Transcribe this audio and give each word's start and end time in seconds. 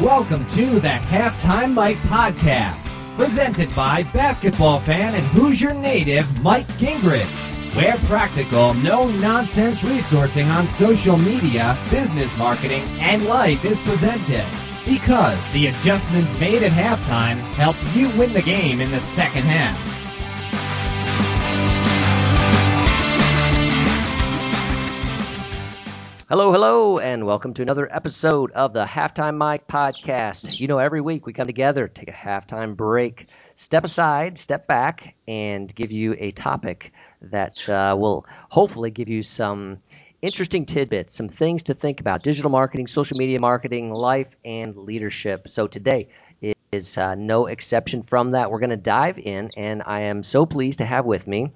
Welcome 0.00 0.46
to 0.46 0.80
the 0.80 0.88
Halftime 0.88 1.74
Mike 1.74 1.98
Podcast, 1.98 2.96
presented 3.18 3.76
by 3.76 4.04
basketball 4.14 4.80
fan 4.80 5.14
and 5.14 5.26
Hoosier 5.26 5.74
native 5.74 6.40
Mike 6.40 6.66
Gingerich. 6.78 7.74
Where 7.76 7.98
practical, 8.06 8.72
no 8.72 9.10
nonsense 9.10 9.82
resourcing 9.82 10.46
on 10.46 10.66
social 10.66 11.18
media, 11.18 11.78
business 11.90 12.34
marketing, 12.38 12.84
and 12.98 13.26
life 13.26 13.62
is 13.66 13.78
presented. 13.82 14.46
Because 14.86 15.50
the 15.50 15.66
adjustments 15.66 16.32
made 16.38 16.62
at 16.62 16.72
halftime 16.72 17.36
help 17.52 17.76
you 17.94 18.08
win 18.16 18.32
the 18.32 18.40
game 18.40 18.80
in 18.80 18.90
the 18.92 19.00
second 19.00 19.42
half. 19.42 19.89
Hello, 26.30 26.52
hello, 26.52 26.98
and 27.00 27.26
welcome 27.26 27.54
to 27.54 27.62
another 27.62 27.92
episode 27.92 28.52
of 28.52 28.72
the 28.72 28.84
Halftime 28.84 29.36
Mike 29.36 29.66
podcast. 29.66 30.60
You 30.60 30.68
know, 30.68 30.78
every 30.78 31.00
week 31.00 31.26
we 31.26 31.32
come 31.32 31.48
together, 31.48 31.88
take 31.88 32.08
a 32.08 32.12
halftime 32.12 32.76
break, 32.76 33.26
step 33.56 33.82
aside, 33.82 34.38
step 34.38 34.68
back, 34.68 35.16
and 35.26 35.74
give 35.74 35.90
you 35.90 36.14
a 36.20 36.30
topic 36.30 36.92
that 37.20 37.68
uh, 37.68 37.96
will 37.98 38.26
hopefully 38.48 38.92
give 38.92 39.08
you 39.08 39.24
some 39.24 39.78
interesting 40.22 40.66
tidbits, 40.66 41.14
some 41.14 41.28
things 41.28 41.64
to 41.64 41.74
think 41.74 42.00
about 42.00 42.22
digital 42.22 42.50
marketing, 42.50 42.86
social 42.86 43.16
media 43.16 43.38
marketing, 43.40 43.90
life, 43.90 44.36
and 44.44 44.76
leadership. 44.76 45.48
So 45.48 45.66
today 45.66 46.08
is 46.72 46.96
uh, 46.96 47.14
no 47.16 47.46
exception 47.46 48.02
from 48.02 48.32
that. 48.32 48.50
We're 48.50 48.60
going 48.60 48.70
to 48.70 48.76
dive 48.76 49.18
in, 49.18 49.50
and 49.56 49.82
I 49.84 50.02
am 50.02 50.22
so 50.22 50.46
pleased 50.46 50.78
to 50.78 50.84
have 50.84 51.04
with 51.04 51.26
me 51.26 51.50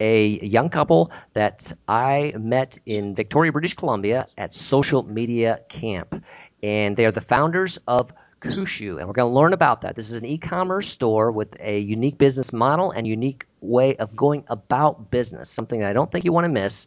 a 0.00 0.26
young 0.26 0.70
couple 0.70 1.10
that 1.34 1.72
I 1.86 2.34
met 2.36 2.78
in 2.84 3.14
Victoria, 3.14 3.52
British 3.52 3.74
Columbia 3.74 4.26
at 4.36 4.52
Social 4.52 5.02
Media 5.02 5.60
Camp. 5.68 6.22
And 6.62 6.96
they 6.96 7.06
are 7.06 7.12
the 7.12 7.20
founders 7.20 7.78
of 7.86 8.12
Kushu, 8.40 8.98
and 8.98 9.06
we're 9.06 9.14
going 9.14 9.30
to 9.30 9.34
learn 9.34 9.52
about 9.52 9.82
that. 9.82 9.94
This 9.94 10.10
is 10.10 10.16
an 10.16 10.24
e 10.24 10.38
commerce 10.38 10.90
store 10.90 11.30
with 11.30 11.56
a 11.60 11.78
unique 11.78 12.18
business 12.18 12.52
model 12.52 12.90
and 12.90 13.06
unique 13.06 13.46
way 13.60 13.96
of 13.96 14.16
going 14.16 14.44
about 14.48 15.10
business, 15.10 15.48
something 15.48 15.80
that 15.80 15.88
I 15.88 15.92
don't 15.92 16.10
think 16.10 16.24
you 16.24 16.32
want 16.32 16.44
to 16.44 16.52
miss, 16.52 16.86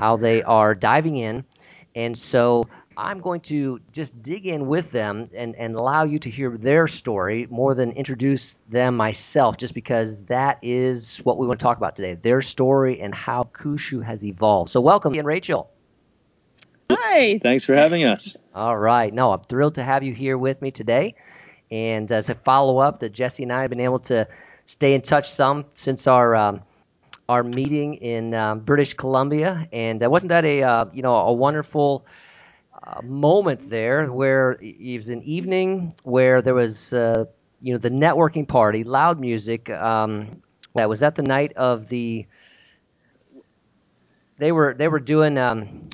how 0.00 0.16
they 0.16 0.42
are 0.42 0.74
diving 0.74 1.16
in. 1.16 1.44
And 1.94 2.16
so 2.16 2.64
I'm 2.96 3.20
going 3.20 3.42
to 3.42 3.80
just 3.92 4.22
dig 4.22 4.46
in 4.46 4.66
with 4.66 4.90
them 4.90 5.26
and, 5.34 5.54
and 5.54 5.76
allow 5.76 6.04
you 6.04 6.18
to 6.20 6.30
hear 6.30 6.56
their 6.56 6.88
story 6.88 7.46
more 7.50 7.74
than 7.74 7.92
introduce 7.92 8.54
them 8.70 8.96
myself, 8.96 9.58
just 9.58 9.74
because 9.74 10.24
that 10.24 10.60
is 10.62 11.18
what 11.18 11.36
we 11.36 11.46
want 11.46 11.60
to 11.60 11.64
talk 11.64 11.76
about 11.76 11.96
today 11.96 12.14
their 12.14 12.40
story 12.40 13.00
and 13.00 13.14
how 13.14 13.42
Kushu 13.42 14.02
has 14.02 14.24
evolved. 14.24 14.70
So, 14.70 14.80
welcome, 14.80 15.14
Ian 15.14 15.26
Rachel. 15.26 15.70
Hi. 16.90 17.38
Thanks 17.38 17.66
for 17.66 17.74
having 17.74 18.04
us. 18.04 18.36
All 18.54 18.76
right. 18.76 19.12
No, 19.12 19.32
I'm 19.32 19.42
thrilled 19.42 19.74
to 19.74 19.84
have 19.84 20.02
you 20.02 20.14
here 20.14 20.38
with 20.38 20.62
me 20.62 20.70
today. 20.70 21.14
And 21.70 22.10
as 22.10 22.30
a 22.30 22.34
follow 22.34 22.78
up, 22.78 23.00
that 23.00 23.12
Jesse 23.12 23.42
and 23.42 23.52
I 23.52 23.60
have 23.62 23.70
been 23.70 23.80
able 23.80 24.00
to 24.00 24.26
stay 24.64 24.94
in 24.94 25.02
touch 25.02 25.30
some 25.30 25.66
since 25.74 26.06
our 26.06 26.34
um, 26.34 26.62
our 27.30 27.44
meeting 27.44 27.94
in 27.94 28.34
um, 28.34 28.58
British 28.58 28.94
Columbia, 28.94 29.68
and 29.72 30.02
uh, 30.02 30.10
wasn't 30.10 30.30
that 30.30 30.44
a 30.44 30.62
uh, 30.64 30.84
you 30.92 31.02
know 31.02 31.14
a 31.14 31.32
wonderful 31.32 32.04
uh, 32.82 33.00
moment 33.02 33.70
there 33.70 34.10
where 34.10 34.58
it 34.60 34.96
was 34.96 35.10
an 35.10 35.22
evening 35.22 35.94
where 36.02 36.42
there 36.42 36.54
was 36.54 36.92
uh, 36.92 37.24
you 37.62 37.72
know 37.72 37.78
the 37.78 37.90
networking 37.90 38.48
party, 38.48 38.82
loud 38.82 39.20
music. 39.20 39.70
Um, 39.70 40.42
that 40.74 40.88
was 40.88 41.02
at 41.02 41.14
the 41.14 41.22
night 41.22 41.52
of 41.54 41.88
the. 41.88 42.26
They 44.38 44.50
were 44.50 44.74
they 44.76 44.88
were 44.88 45.00
doing. 45.00 45.38
Um, 45.38 45.88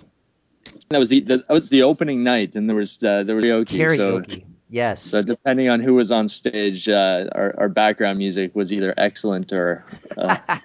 that 0.89 0.99
was 0.99 1.11
the, 1.11 1.21
the 1.21 1.39
that 1.39 1.51
was 1.51 1.69
the 1.69 1.83
opening 1.83 2.23
night, 2.23 2.57
and 2.57 2.67
there 2.67 2.77
was 2.77 3.03
uh, 3.05 3.25
there 3.25 3.37
was 3.37 3.45
karaoke. 3.45 3.69
Karaoke. 3.69 4.41
So, 4.41 4.47
yes. 4.71 5.03
So 5.03 5.23
depending 5.23 5.69
on 5.69 5.81
who 5.81 5.95
was 5.95 6.11
on 6.11 6.31
stage, 6.31 6.89
uh, 6.89 7.29
our, 7.33 7.55
our 7.59 7.69
background 7.69 8.19
music 8.19 8.55
was 8.55 8.73
either 8.73 8.95
excellent 8.97 9.53
or 9.53 9.85
uh, 10.17 10.39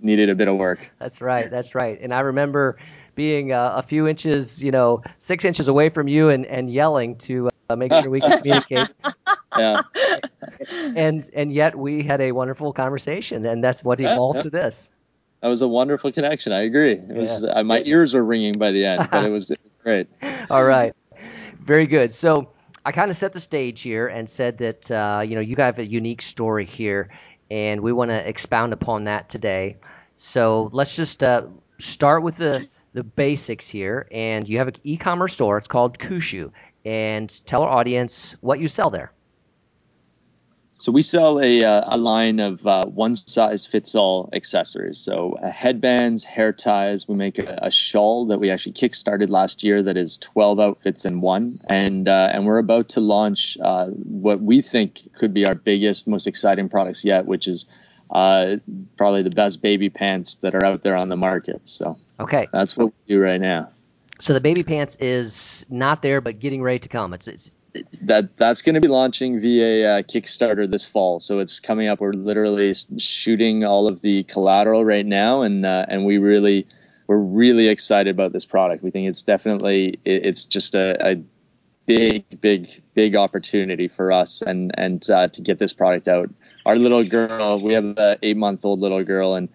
needed 0.00 0.30
a 0.30 0.34
bit 0.34 0.48
of 0.48 0.56
work. 0.56 0.78
That's 0.98 1.20
right. 1.20 1.50
That's 1.50 1.74
right. 1.74 1.98
And 2.00 2.12
I 2.12 2.20
remember 2.20 2.78
being 3.14 3.52
uh, 3.52 3.72
a 3.76 3.82
few 3.82 4.06
inches, 4.06 4.62
you 4.62 4.70
know, 4.70 5.02
six 5.18 5.44
inches 5.44 5.68
away 5.68 5.88
from 5.88 6.06
you 6.08 6.28
and, 6.28 6.46
and 6.46 6.70
yelling 6.70 7.16
to 7.16 7.48
uh, 7.68 7.76
make 7.76 7.92
sure 7.92 8.08
we 8.10 8.20
could 8.20 8.38
communicate. 8.38 8.88
yeah. 9.58 9.82
And 10.70 11.28
and 11.34 11.52
yet 11.52 11.76
we 11.76 12.02
had 12.02 12.20
a 12.20 12.32
wonderful 12.32 12.72
conversation, 12.72 13.44
and 13.44 13.62
that's 13.62 13.82
what 13.82 14.00
evolved 14.00 14.36
yeah, 14.36 14.38
yeah. 14.38 14.42
to 14.42 14.50
this. 14.50 14.90
That 15.40 15.48
was 15.48 15.62
a 15.62 15.68
wonderful 15.68 16.12
connection. 16.12 16.52
I 16.52 16.62
agree. 16.62 16.92
It 16.92 17.16
was 17.16 17.42
yeah. 17.42 17.50
uh, 17.50 17.62
my 17.62 17.82
ears 17.84 18.14
were 18.14 18.24
ringing 18.24 18.54
by 18.54 18.72
the 18.72 18.84
end, 18.84 19.08
but 19.10 19.24
it 19.24 19.30
was 19.30 19.50
it 19.50 19.60
was 19.62 19.72
great. 19.82 20.08
All 20.50 20.64
right, 20.64 20.94
very 21.60 21.86
good. 21.86 22.12
So 22.12 22.50
I 22.84 22.92
kind 22.92 23.10
of 23.10 23.16
set 23.16 23.32
the 23.32 23.40
stage 23.40 23.82
here 23.82 24.06
and 24.06 24.28
said 24.28 24.58
that 24.58 24.90
uh, 24.90 25.22
you 25.26 25.34
know 25.34 25.40
you 25.40 25.56
have 25.58 25.78
a 25.78 25.86
unique 25.86 26.22
story 26.22 26.64
here, 26.64 27.10
and 27.50 27.80
we 27.80 27.92
want 27.92 28.10
to 28.10 28.28
expound 28.28 28.72
upon 28.72 29.04
that 29.04 29.28
today. 29.28 29.76
So 30.16 30.68
let's 30.72 30.94
just 30.94 31.22
uh, 31.22 31.46
start 31.78 32.22
with 32.22 32.36
the 32.36 32.68
the 32.92 33.04
basics 33.04 33.68
here. 33.68 34.08
And 34.10 34.48
you 34.48 34.58
have 34.58 34.68
an 34.68 34.76
e-commerce 34.82 35.34
store. 35.34 35.58
It's 35.58 35.68
called 35.68 35.98
Kushu, 35.98 36.52
And 36.84 37.28
tell 37.44 37.62
our 37.62 37.68
audience 37.68 38.34
what 38.40 38.58
you 38.58 38.68
sell 38.68 38.90
there. 38.90 39.12
So 40.78 40.92
we 40.92 41.00
sell 41.00 41.40
a, 41.40 41.64
uh, 41.64 41.84
a 41.86 41.96
line 41.96 42.38
of 42.38 42.66
uh, 42.66 42.84
one 42.84 43.16
size 43.16 43.64
fits 43.64 43.94
all 43.94 44.28
accessories. 44.34 44.98
So 44.98 45.38
uh, 45.42 45.50
headbands, 45.50 46.22
hair 46.22 46.52
ties. 46.52 47.08
We 47.08 47.14
make 47.14 47.38
a, 47.38 47.58
a, 47.62 47.70
shawl 47.70 48.26
that 48.26 48.38
we 48.38 48.50
actually 48.50 48.74
kickstarted 48.74 49.30
last 49.30 49.64
year 49.64 49.82
that 49.82 49.96
is 49.96 50.18
12 50.18 50.60
outfits 50.60 51.06
in 51.06 51.22
one, 51.22 51.60
and 51.68 52.08
uh, 52.08 52.30
and 52.32 52.44
we're 52.44 52.58
about 52.58 52.90
to 52.90 53.00
launch 53.00 53.56
uh, 53.62 53.86
what 53.86 54.42
we 54.42 54.60
think 54.60 55.00
could 55.14 55.32
be 55.32 55.46
our 55.46 55.54
biggest, 55.54 56.06
most 56.06 56.26
exciting 56.26 56.68
products 56.68 57.04
yet, 57.04 57.24
which 57.24 57.48
is 57.48 57.66
uh, 58.10 58.56
probably 58.98 59.22
the 59.22 59.30
best 59.30 59.62
baby 59.62 59.88
pants 59.88 60.34
that 60.36 60.54
are 60.54 60.64
out 60.64 60.82
there 60.82 60.96
on 60.96 61.08
the 61.08 61.16
market. 61.16 61.62
So 61.64 61.98
okay, 62.20 62.48
that's 62.52 62.76
what 62.76 62.86
we 62.86 63.14
do 63.14 63.20
right 63.20 63.40
now. 63.40 63.70
So 64.20 64.34
the 64.34 64.40
baby 64.40 64.62
pants 64.62 64.96
is 64.96 65.64
not 65.68 66.02
there, 66.02 66.20
but 66.20 66.38
getting 66.38 66.62
ready 66.62 66.80
to 66.80 66.88
come. 66.88 67.12
It's, 67.12 67.28
it's 67.28 67.54
that 68.02 68.36
that's 68.36 68.62
going 68.62 68.74
to 68.74 68.80
be 68.80 68.88
launching 68.88 69.40
via 69.40 69.98
uh, 69.98 70.02
Kickstarter 70.02 70.70
this 70.70 70.86
fall. 70.86 71.20
So 71.20 71.38
it's 71.38 71.60
coming 71.60 71.88
up. 71.88 72.00
We're 72.00 72.12
literally 72.12 72.74
shooting 72.98 73.64
all 73.64 73.88
of 73.88 74.00
the 74.00 74.24
collateral 74.24 74.84
right 74.84 75.06
now, 75.06 75.42
and 75.42 75.64
uh, 75.64 75.86
and 75.88 76.04
we 76.04 76.18
really 76.18 76.66
we're 77.06 77.18
really 77.18 77.68
excited 77.68 78.10
about 78.10 78.32
this 78.32 78.44
product. 78.44 78.82
We 78.82 78.90
think 78.90 79.08
it's 79.08 79.22
definitely 79.22 80.00
it, 80.04 80.26
it's 80.26 80.44
just 80.44 80.74
a, 80.74 81.12
a, 81.12 81.22
big 81.86 82.40
big 82.40 82.82
big 82.94 83.14
opportunity 83.14 83.86
for 83.86 84.10
us 84.10 84.42
and 84.42 84.72
and 84.76 85.08
uh, 85.08 85.28
to 85.28 85.40
get 85.40 85.58
this 85.58 85.72
product 85.72 86.08
out. 86.08 86.28
Our 86.64 86.76
little 86.76 87.04
girl, 87.04 87.60
we 87.60 87.74
have 87.74 87.84
an 87.84 88.16
eight 88.22 88.36
month 88.36 88.64
old 88.64 88.80
little 88.80 89.04
girl, 89.04 89.36
and 89.36 89.48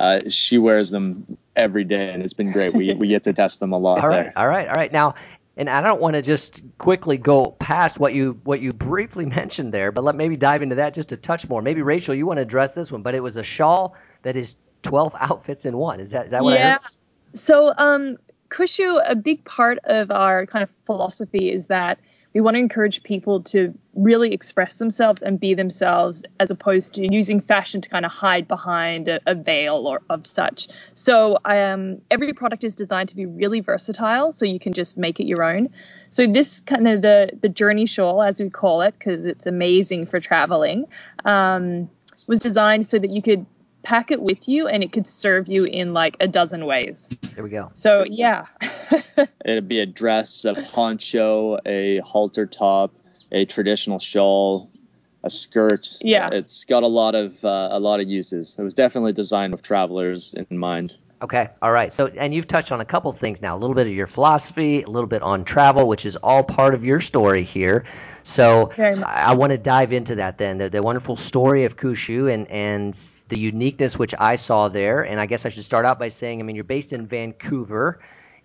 uh, 0.00 0.20
she 0.28 0.58
wears 0.58 0.90
them 0.90 1.38
every 1.54 1.84
day, 1.84 2.12
and 2.12 2.22
it's 2.22 2.34
been 2.34 2.52
great. 2.52 2.74
We 2.74 2.92
we 2.94 3.08
get 3.08 3.24
to 3.24 3.32
test 3.32 3.60
them 3.60 3.72
a 3.72 3.78
lot. 3.78 4.02
all 4.02 4.08
right, 4.08 4.24
there. 4.24 4.32
all 4.36 4.48
right, 4.48 4.66
all 4.66 4.74
right. 4.74 4.92
Now, 4.92 5.14
and 5.56 5.70
I 5.70 5.80
don't 5.80 6.00
want 6.00 6.14
to 6.14 6.22
just 6.22 6.62
quickly 6.76 7.16
go 7.16 7.46
past 7.46 7.98
what 7.98 8.12
you 8.12 8.40
what 8.44 8.60
you 8.60 8.72
briefly 8.72 9.26
mentioned 9.40 9.72
there, 9.72 9.90
but 9.92 10.04
let 10.04 10.14
maybe 10.14 10.36
dive 10.36 10.62
into 10.62 10.76
that 10.76 10.94
just 10.94 11.12
a 11.12 11.16
touch 11.16 11.48
more. 11.48 11.62
Maybe 11.62 11.82
Rachel, 11.82 12.14
you 12.14 12.26
want 12.26 12.38
to 12.38 12.42
address 12.42 12.74
this 12.74 12.92
one, 12.92 13.02
but 13.02 13.14
it 13.14 13.20
was 13.20 13.36
a 13.36 13.42
shawl 13.42 13.94
that 14.22 14.36
is 14.36 14.56
12 14.82 15.14
outfits 15.18 15.64
in 15.64 15.76
one. 15.76 16.00
Is 16.00 16.10
that 16.10 16.26
is 16.26 16.30
that 16.32 16.44
what 16.44 16.54
yeah. 16.54 16.66
I 16.66 16.70
heard? 16.72 16.80
So, 17.34 17.72
um, 17.76 18.16
Kushu, 18.48 19.02
a 19.06 19.14
big 19.14 19.44
part 19.44 19.78
of 19.84 20.10
our 20.10 20.46
kind 20.46 20.62
of 20.62 20.70
philosophy 20.86 21.50
is 21.50 21.66
that 21.66 21.98
we 22.36 22.42
want 22.42 22.54
to 22.54 22.58
encourage 22.58 23.02
people 23.02 23.42
to 23.42 23.72
really 23.94 24.34
express 24.34 24.74
themselves 24.74 25.22
and 25.22 25.40
be 25.40 25.54
themselves 25.54 26.22
as 26.38 26.50
opposed 26.50 26.92
to 26.92 27.10
using 27.10 27.40
fashion 27.40 27.80
to 27.80 27.88
kind 27.88 28.04
of 28.04 28.12
hide 28.12 28.46
behind 28.46 29.08
a, 29.08 29.18
a 29.26 29.34
veil 29.34 29.86
or 29.86 30.02
of 30.10 30.26
such. 30.26 30.68
So 30.92 31.38
um, 31.46 32.02
every 32.10 32.34
product 32.34 32.62
is 32.62 32.76
designed 32.76 33.08
to 33.08 33.16
be 33.16 33.24
really 33.24 33.60
versatile, 33.60 34.32
so 34.32 34.44
you 34.44 34.58
can 34.58 34.74
just 34.74 34.98
make 34.98 35.18
it 35.18 35.24
your 35.24 35.42
own. 35.42 35.70
So 36.10 36.26
this 36.26 36.60
kind 36.60 36.86
of 36.86 37.00
the 37.00 37.30
the 37.40 37.48
journey 37.48 37.86
shawl, 37.86 38.22
as 38.22 38.38
we 38.38 38.50
call 38.50 38.82
it, 38.82 38.94
because 38.98 39.24
it's 39.24 39.46
amazing 39.46 40.04
for 40.04 40.20
traveling, 40.20 40.84
um, 41.24 41.88
was 42.26 42.38
designed 42.40 42.86
so 42.86 42.98
that 42.98 43.08
you 43.08 43.22
could 43.22 43.46
pack 43.86 44.10
it 44.10 44.20
with 44.20 44.48
you 44.48 44.66
and 44.66 44.82
it 44.82 44.90
could 44.90 45.06
serve 45.06 45.46
you 45.46 45.62
in 45.62 45.92
like 45.92 46.16
a 46.18 46.26
dozen 46.26 46.66
ways. 46.66 47.08
There 47.36 47.44
we 47.44 47.50
go. 47.50 47.68
So 47.74 48.04
yeah. 48.10 48.46
It'd 49.44 49.68
be 49.68 49.78
a 49.78 49.86
dress, 49.86 50.44
a 50.44 50.54
poncho, 50.72 51.58
a 51.64 52.00
halter 52.00 52.46
top, 52.46 52.92
a 53.30 53.44
traditional 53.44 54.00
shawl, 54.00 54.68
a 55.22 55.30
skirt. 55.30 55.98
Yeah. 56.00 56.30
It's 56.32 56.64
got 56.64 56.82
a 56.82 56.88
lot 56.88 57.14
of 57.14 57.44
uh, 57.44 57.68
a 57.70 57.78
lot 57.78 58.00
of 58.00 58.08
uses. 58.08 58.56
It 58.58 58.62
was 58.62 58.74
definitely 58.74 59.12
designed 59.12 59.52
with 59.52 59.62
travelers 59.62 60.34
in 60.34 60.58
mind. 60.58 60.96
Okay. 61.22 61.48
All 61.62 61.70
right. 61.70 61.94
So, 61.94 62.08
and 62.08 62.34
you've 62.34 62.48
touched 62.48 62.72
on 62.72 62.80
a 62.80 62.84
couple 62.84 63.12
things 63.12 63.40
now. 63.40 63.56
A 63.56 63.58
little 63.58 63.76
bit 63.76 63.86
of 63.86 63.92
your 63.92 64.08
philosophy, 64.08 64.82
a 64.82 64.90
little 64.90 65.08
bit 65.08 65.22
on 65.22 65.44
travel, 65.44 65.86
which 65.86 66.04
is 66.04 66.16
all 66.16 66.42
part 66.42 66.74
of 66.74 66.84
your 66.84 67.00
story 67.00 67.44
here. 67.44 67.84
So, 68.28 68.72
I, 68.76 68.90
I 69.30 69.34
want 69.34 69.52
to 69.52 69.56
dive 69.58 69.92
into 69.92 70.16
that 70.16 70.36
then. 70.36 70.58
The, 70.58 70.68
the 70.68 70.82
wonderful 70.82 71.16
story 71.16 71.64
of 71.64 71.76
Kushu 71.76 72.32
and 72.32 72.48
and 72.50 72.92
the 73.28 73.38
uniqueness 73.38 73.96
which 73.96 74.14
I 74.18 74.34
saw 74.34 74.68
there. 74.68 75.02
And 75.02 75.20
I 75.20 75.26
guess 75.26 75.46
I 75.46 75.48
should 75.48 75.64
start 75.64 75.86
out 75.86 76.00
by 76.00 76.08
saying, 76.08 76.40
I 76.40 76.42
mean, 76.42 76.56
you're 76.56 76.64
based 76.64 76.92
in 76.92 77.06
Vancouver, 77.06 78.00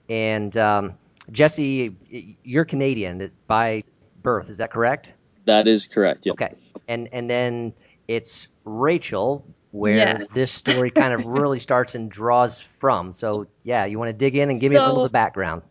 and 0.07 0.55
um, 0.55 0.93
Jesse, 1.31 1.95
you're 2.43 2.65
Canadian 2.65 3.31
by 3.47 3.83
birth. 4.21 4.51
Is 4.51 4.59
that 4.59 4.71
correct? 4.71 5.13
That 5.45 5.67
is 5.67 5.87
correct. 5.87 6.27
Yep. 6.27 6.33
Okay. 6.33 6.55
And 6.87 7.09
and 7.11 7.27
then 7.27 7.73
it's 8.07 8.49
Rachel 8.65 9.43
where 9.71 9.97
Yes. 10.19 10.29
this 10.29 10.51
story 10.51 10.91
kind 10.91 11.13
of 11.13 11.25
really 11.25 11.59
starts 11.69 11.95
and 11.95 12.11
draws 12.11 12.61
from. 12.61 13.13
So 13.13 13.47
yeah, 13.63 13.85
you 13.85 13.97
want 13.97 14.09
to 14.09 14.13
dig 14.13 14.35
in 14.35 14.51
and 14.51 14.59
give 14.59 14.71
me 14.71 14.77
a 14.77 14.81
little 14.81 14.97
So- 14.97 15.01
of 15.01 15.05
the 15.05 15.13
background. 15.13 15.63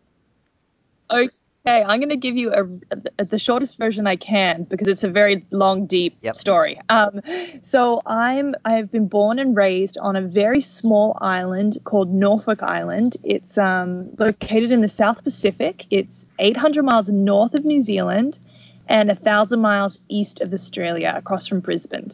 Okay, 1.13 1.29
I'm 1.67 2.01
going 2.01 2.09
to 2.11 2.17
give 2.17 2.37
you 2.37 2.53
a, 2.53 2.65
a- 3.19 3.25
the 3.27 3.39
shortest 3.39 3.79
version 3.79 4.07
I 4.07 4.17
can 4.17 4.65
because 4.65 4.89
it's 4.89 5.05
a 5.05 5.09
very 5.09 5.45
long, 5.51 5.87
deep 5.87 6.17
Yep. 6.23 6.37
story. 6.37 6.81
Um, 6.89 7.21
so 7.61 8.03
I'm 8.07 8.55
I've 8.65 8.91
been 8.91 9.09
born 9.09 9.39
and 9.39 9.57
raised 9.57 9.99
on 9.99 10.17
a 10.17 10.23
very 10.23 10.61
small 10.61 11.17
island 11.21 11.79
called 11.85 12.13
Norfolk 12.13 12.63
Island. 12.63 13.17
It's 13.23 13.59
um, 13.59 14.11
located 14.19 14.73
in 14.73 14.81
the 14.81 14.89
South 14.89 15.23
Pacific. 15.23 15.87
It's 15.91 16.29
800 16.39 16.83
miles 16.85 17.09
north 17.11 17.55
of 17.55 17.65
New 17.65 17.81
Zealand 17.81 18.39
and 18.89 19.11
a 19.11 19.15
thousand 19.15 19.61
miles 19.61 19.99
east 20.09 20.41
of 20.41 20.53
Australia, 20.53 21.15
across 21.17 21.47
from 21.47 21.61
Brisbane. 21.61 22.09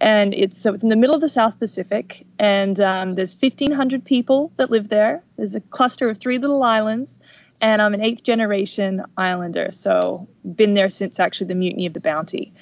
And 0.00 0.34
it's 0.34 0.60
so 0.60 0.74
it's 0.74 0.82
in 0.82 0.90
the 0.90 0.96
middle 0.96 1.14
of 1.14 1.20
the 1.22 1.28
South 1.28 1.58
Pacific, 1.58 2.26
and 2.38 2.78
um, 2.80 3.14
there's 3.14 3.34
1,500 3.40 4.04
people 4.04 4.52
that 4.56 4.70
live 4.70 4.88
there. 4.88 5.22
There's 5.36 5.54
a 5.54 5.60
cluster 5.60 6.08
of 6.10 6.18
three 6.18 6.38
little 6.38 6.62
islands 6.62 7.18
and 7.60 7.80
I'm 7.80 7.94
an 7.94 8.02
eighth 8.02 8.22
generation 8.22 9.02
Islander, 9.16 9.70
so 9.70 10.28
been 10.44 10.74
there 10.74 10.88
since 10.88 11.18
actually 11.18 11.48
the 11.48 11.54
mutiny 11.54 11.86
of 11.86 11.94
the 11.94 12.00
Bounty. 12.00 12.52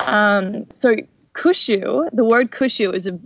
Um, 0.00 0.70
so 0.70 0.96
Kushu, 1.34 2.08
the 2.12 2.24
word 2.24 2.50
Kushu 2.50 2.94
is 2.94 3.06
a 3.06 3.18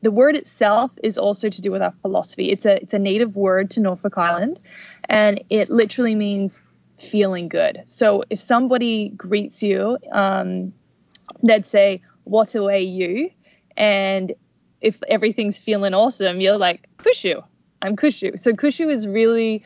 the 0.00 0.10
word 0.10 0.36
itself 0.36 0.92
is 1.02 1.18
also 1.18 1.48
to 1.48 1.60
do 1.60 1.72
with 1.72 1.82
our 1.82 1.92
philosophy. 2.02 2.50
It's 2.50 2.66
a 2.66 2.80
it's 2.82 2.94
a 2.94 2.98
native 2.98 3.36
word 3.36 3.70
to 3.72 3.80
Norfolk 3.80 4.16
Island, 4.16 4.60
and 5.08 5.42
it 5.50 5.70
literally 5.70 6.14
means 6.14 6.62
feeling 6.98 7.48
good. 7.48 7.82
So 7.88 8.24
if 8.30 8.40
somebody 8.40 9.10
greets 9.10 9.62
you, 9.62 9.98
um, 10.12 10.72
they'd 11.42 11.66
say 11.66 12.02
"What 12.24 12.54
away 12.54 12.82
you," 12.82 13.30
and 13.76 14.34
if 14.80 15.00
everything's 15.08 15.58
feeling 15.58 15.94
awesome, 15.94 16.40
you're 16.40 16.58
like 16.58 16.88
Kushu. 16.98 17.42
I'm 17.82 17.96
Kushu. 17.96 18.38
So 18.38 18.52
Kushu 18.52 18.92
is 18.92 19.06
really 19.06 19.64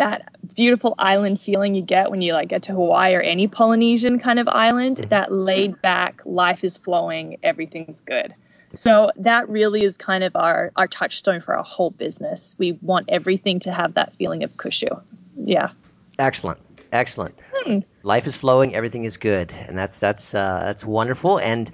that 0.00 0.34
beautiful 0.56 0.94
island 0.98 1.38
feeling 1.38 1.74
you 1.74 1.82
get 1.82 2.10
when 2.10 2.22
you 2.22 2.32
like 2.32 2.48
get 2.48 2.62
to 2.62 2.72
Hawaii 2.72 3.14
or 3.14 3.20
any 3.20 3.46
Polynesian 3.46 4.18
kind 4.18 4.38
of 4.38 4.48
island, 4.48 5.06
that 5.10 5.30
laid 5.30 5.80
back, 5.82 6.22
life 6.24 6.64
is 6.64 6.78
flowing, 6.78 7.36
everything's 7.42 8.00
good. 8.00 8.34
So 8.72 9.10
that 9.16 9.46
really 9.50 9.84
is 9.84 9.98
kind 9.98 10.24
of 10.24 10.34
our 10.36 10.72
our 10.74 10.88
touchstone 10.88 11.42
for 11.42 11.54
our 11.54 11.62
whole 11.62 11.90
business. 11.90 12.54
We 12.56 12.72
want 12.80 13.10
everything 13.10 13.60
to 13.60 13.72
have 13.72 13.94
that 13.94 14.14
feeling 14.16 14.42
of 14.42 14.56
kushu. 14.56 15.02
Yeah. 15.44 15.70
Excellent. 16.18 16.60
Excellent. 16.92 17.38
Hmm. 17.52 17.80
Life 18.02 18.26
is 18.26 18.34
flowing, 18.34 18.74
everything 18.74 19.04
is 19.04 19.18
good. 19.18 19.52
And 19.52 19.76
that's 19.76 20.00
that's 20.00 20.34
uh, 20.34 20.62
that's 20.64 20.82
wonderful. 20.82 21.38
And 21.38 21.70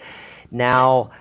now 0.50 1.12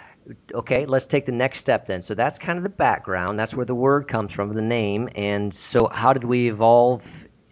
okay, 0.53 0.85
let's 0.85 1.07
take 1.07 1.25
the 1.25 1.31
next 1.31 1.59
step 1.59 1.85
then. 1.85 2.01
So 2.01 2.15
that's 2.15 2.37
kind 2.37 2.57
of 2.57 2.63
the 2.63 2.69
background. 2.69 3.37
That's 3.39 3.53
where 3.53 3.65
the 3.65 3.75
word 3.75 4.07
comes 4.07 4.33
from, 4.33 4.53
the 4.53 4.61
name. 4.61 5.09
And 5.15 5.53
so 5.53 5.87
how 5.87 6.13
did 6.13 6.23
we 6.23 6.49
evolve 6.49 7.05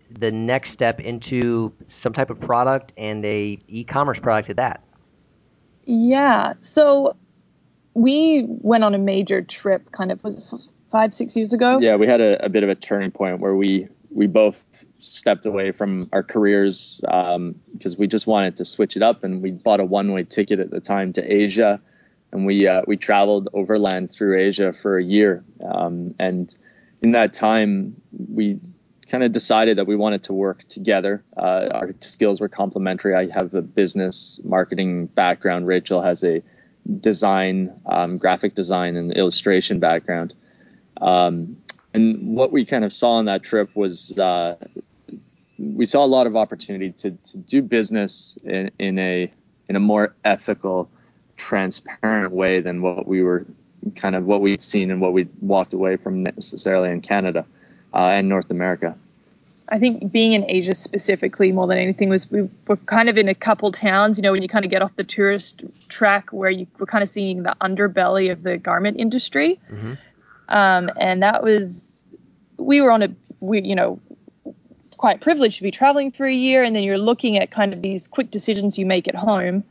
the 0.10 0.32
next 0.32 0.72
step 0.72 1.00
into 1.00 1.74
some 1.86 2.14
type 2.14 2.30
of 2.30 2.40
product 2.40 2.94
and 2.98 3.26
a 3.26 3.58
e-commerce 3.68 4.20
product 4.20 4.50
at 4.50 4.56
that? 4.58 4.84
Yeah. 5.86 6.54
So 6.62 7.16
we 7.94 8.46
went 8.48 8.84
on 8.84 8.94
a 8.96 9.00
major 9.00 9.42
trip 9.42 9.92
kind 9.92 10.12
of 10.12 10.24
was 10.24 10.38
it 10.38 10.72
five, 10.92 11.14
six 11.14 11.36
years 11.36 11.54
ago. 11.54 11.80
Yeah, 11.82 11.96
we 11.96 12.08
had 12.08 12.22
a, 12.22 12.46
a 12.46 12.50
bit 12.50 12.64
of 12.64 12.70
a 12.70 12.76
turning 12.76 13.12
point 13.12 13.40
where 13.40 13.56
we 13.56 13.88
we 14.10 14.28
both 14.28 14.64
stepped 15.00 15.46
away 15.48 15.72
from 15.72 16.08
our 16.14 16.22
careers 16.22 17.02
um, 17.08 17.56
because 17.74 17.98
we 17.98 18.06
just 18.06 18.28
wanted 18.28 18.58
to 18.58 18.66
switch 18.66 18.96
it 18.96 19.02
up, 19.02 19.24
and 19.24 19.42
we 19.42 19.52
bought 19.52 19.80
a 19.80 19.86
one 19.86 20.14
way 20.14 20.24
ticket 20.24 20.60
at 20.60 20.70
the 20.70 20.80
time 20.80 21.14
to 21.14 21.34
Asia, 21.34 21.82
and 22.34 22.46
we 22.46 22.68
uh, 22.68 22.82
we 22.88 22.98
traveled 22.98 23.48
overland 23.54 24.12
through 24.12 24.38
Asia 24.38 24.74
for 24.74 24.98
a 24.98 25.04
year, 25.04 25.46
um, 25.64 26.16
and 26.20 26.56
in 27.02 27.12
that 27.12 27.32
time 27.32 28.02
we 28.12 28.60
kind 29.08 29.24
of 29.24 29.32
decided 29.32 29.78
that 29.78 29.86
we 29.86 29.96
wanted 29.96 30.24
to 30.24 30.34
work 30.34 30.68
together. 30.68 31.24
Uh, 31.38 31.70
our 31.72 31.94
skills 32.00 32.42
were 32.42 32.50
complementary. 32.50 33.14
I 33.16 33.28
have 33.34 33.54
a 33.54 33.62
business 33.62 34.42
marketing 34.44 35.06
background. 35.08 35.68
Rachel 35.68 36.02
has 36.02 36.24
a 36.24 36.42
design, 37.00 37.80
um, 37.86 38.18
graphic 38.18 38.56
design, 38.56 38.96
and 38.96 39.14
illustration 39.14 39.80
background. 39.80 40.34
Um, 41.00 41.58
and 41.94 42.36
what 42.36 42.52
we 42.52 42.66
kind 42.66 42.84
of 42.84 42.92
saw 42.92 43.14
on 43.14 43.26
that 43.26 43.44
trip 43.44 43.76
was 43.76 44.18
uh, 44.18 44.56
we 45.60 45.86
saw 45.86 46.04
a 46.04 46.08
lot 46.08 46.26
of 46.26 46.36
opportunity 46.36 46.92
to, 46.92 47.12
to 47.12 47.38
do 47.38 47.62
business 47.62 48.38
in, 48.44 48.72
in 48.80 48.98
a 48.98 49.32
in 49.70 49.76
a 49.76 49.80
more 49.80 50.16
ethical, 50.26 50.90
transparent 51.38 52.32
way 52.32 52.62
than 52.62 52.82
what 52.82 53.08
we 53.08 53.24
were 53.24 53.46
kind 53.96 54.16
of 54.16 54.26
what 54.26 54.42
we'd 54.42 54.62
seen 54.62 54.92
and 54.92 55.02
what 55.02 55.14
we'd 55.14 55.30
walked 55.42 55.74
away 55.74 55.98
from 55.98 56.24
necessarily 56.24 56.90
in 56.90 57.02
Canada 57.02 57.46
uh, 57.94 58.10
and 58.10 58.30
North 58.30 58.50
America. 58.50 58.96
I 59.70 59.80
think 59.80 60.12
being 60.12 60.34
in 60.34 60.46
Asia 60.50 60.76
specifically 60.76 61.52
more 61.52 61.68
than 61.68 61.78
anything 61.78 62.10
was 62.10 62.30
we 62.30 62.50
were 62.68 62.78
kind 62.78 63.10
of 63.10 63.18
in 63.18 63.28
a 63.28 63.36
couple 63.36 63.72
towns, 63.72 64.18
you 64.18 64.22
know, 64.22 64.32
when 64.32 64.42
you 64.42 64.48
kind 64.48 64.66
of 64.66 64.72
get 64.72 64.82
off 64.82 64.96
the 64.96 65.04
tourist 65.04 65.64
track 65.88 66.32
where 66.32 66.50
you 66.50 66.68
were 66.78 66.86
kind 66.86 67.02
of 67.02 67.10
seeing 67.10 67.44
the 67.44 67.56
underbelly 67.62 68.32
of 68.32 68.44
the 68.44 68.58
garment 68.58 69.00
industry. 69.00 69.60
Mhm. 69.72 69.98
Um, 70.50 70.92
and 71.00 71.24
that 71.24 71.44
was, 71.44 72.10
we 72.58 72.82
were 72.82 72.92
on 72.92 73.04
a, 73.04 73.10
we, 73.40 73.62
you 73.62 73.76
know, 73.76 74.00
quite 74.98 75.22
privileged 75.22 75.58
to 75.58 75.64
be 75.64 75.72
traveling 75.72 76.12
for 76.12 76.26
a 76.26 76.34
year. 76.34 76.64
And 76.64 76.76
then 76.76 76.84
you're 76.84 76.98
looking 76.98 77.40
at 77.40 77.50
kind 77.50 77.74
of 77.74 77.82
these 77.82 78.08
quick 78.08 78.32
decisions 78.32 78.78
you 78.78 78.86
make 78.86 79.08
at 79.08 79.16
home. 79.16 79.64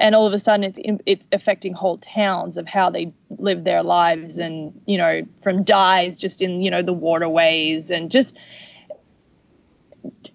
And 0.00 0.14
all 0.14 0.26
of 0.26 0.32
a 0.32 0.38
sudden 0.38 0.64
it's, 0.64 0.78
it's 1.04 1.28
affecting 1.30 1.74
whole 1.74 1.98
towns 1.98 2.56
of 2.56 2.66
how 2.66 2.90
they 2.90 3.12
live 3.38 3.64
their 3.64 3.82
lives 3.82 4.38
and, 4.38 4.80
you 4.86 4.96
know, 4.96 5.22
from 5.42 5.62
dyes 5.62 6.18
just 6.18 6.40
in, 6.40 6.62
you 6.62 6.70
know, 6.70 6.82
the 6.82 6.92
waterways 6.92 7.90
and 7.90 8.10
just, 8.10 8.36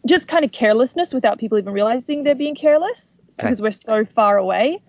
just 0.06 0.28
kind 0.28 0.46
of 0.46 0.52
carelessness 0.52 1.14
without 1.14 1.40
people 1.40 1.58
even 1.58 1.74
realizing 1.74 2.24
they're 2.24 2.36
being 2.36 2.56
careless 2.56 3.20
because 3.38 3.62
we're 3.62 3.72
so 3.72 4.06
far 4.06 4.38
away. 4.38 4.80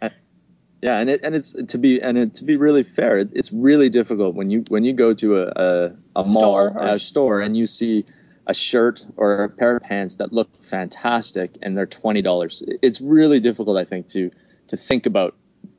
Yeah, 0.82 0.98
and 0.98 1.08
it 1.08 1.22
and 1.24 1.34
it's 1.34 1.54
to 1.54 1.78
be 1.78 2.00
and 2.02 2.18
it, 2.18 2.34
to 2.34 2.44
be 2.44 2.56
really 2.56 2.82
fair, 2.82 3.18
it, 3.18 3.32
it's 3.34 3.50
really 3.50 3.88
difficult 3.88 4.34
when 4.34 4.50
you 4.50 4.62
when 4.68 4.84
you 4.84 4.92
go 4.92 5.14
to 5.14 5.38
a 5.38 5.46
a, 5.56 5.96
a 6.16 6.24
mall, 6.24 6.24
Store 6.24 6.72
or- 6.76 6.86
a 6.86 6.98
store, 6.98 7.40
and 7.40 7.56
you 7.56 7.66
see 7.66 8.04
a 8.46 8.52
shirt 8.52 9.04
or 9.16 9.44
a 9.44 9.48
pair 9.48 9.76
of 9.76 9.82
pants 9.82 10.16
that 10.16 10.32
look 10.34 10.48
fantastic 10.64 11.56
and 11.62 11.76
they're 11.76 11.86
twenty 11.86 12.20
dollars. 12.20 12.62
It's 12.82 13.00
really 13.00 13.40
difficult, 13.40 13.78
I 13.78 13.86
think, 13.86 14.06
to 14.08 14.30
to 14.68 14.76
think 14.76 15.06
about 15.06 15.34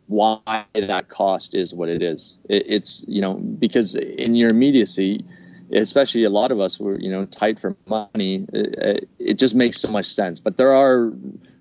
why 0.08 0.64
that 0.74 1.10
cost 1.10 1.54
is 1.54 1.74
what 1.74 1.90
it 1.90 2.02
is. 2.02 2.38
It, 2.50 2.64
it's 2.68 3.04
you 3.08 3.22
know 3.22 3.36
because 3.36 3.96
in 3.96 4.36
your 4.36 4.50
immediacy, 4.50 5.26
especially 5.74 6.24
a 6.24 6.30
lot 6.30 6.52
of 6.52 6.60
us 6.60 6.80
were 6.80 7.00
you 7.00 7.12
know 7.12 7.26
tight 7.26 7.60
for 7.60 7.76
money. 7.88 8.46
It, 8.54 9.10
it 9.20 9.34
just 9.36 9.56
makes 9.56 9.80
so 9.80 9.90
much 9.90 10.08
sense, 10.08 10.40
but 10.40 10.58
there 10.58 10.74
are 10.74 11.12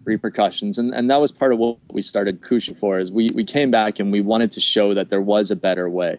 repercussions 0.06 0.78
and, 0.78 0.94
and 0.94 1.10
that 1.10 1.20
was 1.20 1.32
part 1.32 1.52
of 1.52 1.58
what 1.58 1.78
we 1.90 2.00
started 2.00 2.40
Kushu 2.40 2.78
for 2.78 2.98
is 2.98 3.10
we, 3.10 3.28
we 3.34 3.44
came 3.44 3.70
back 3.70 3.98
and 3.98 4.12
we 4.12 4.20
wanted 4.20 4.52
to 4.52 4.60
show 4.60 4.94
that 4.94 5.10
there 5.10 5.20
was 5.20 5.50
a 5.50 5.56
better 5.56 5.90
way 5.90 6.18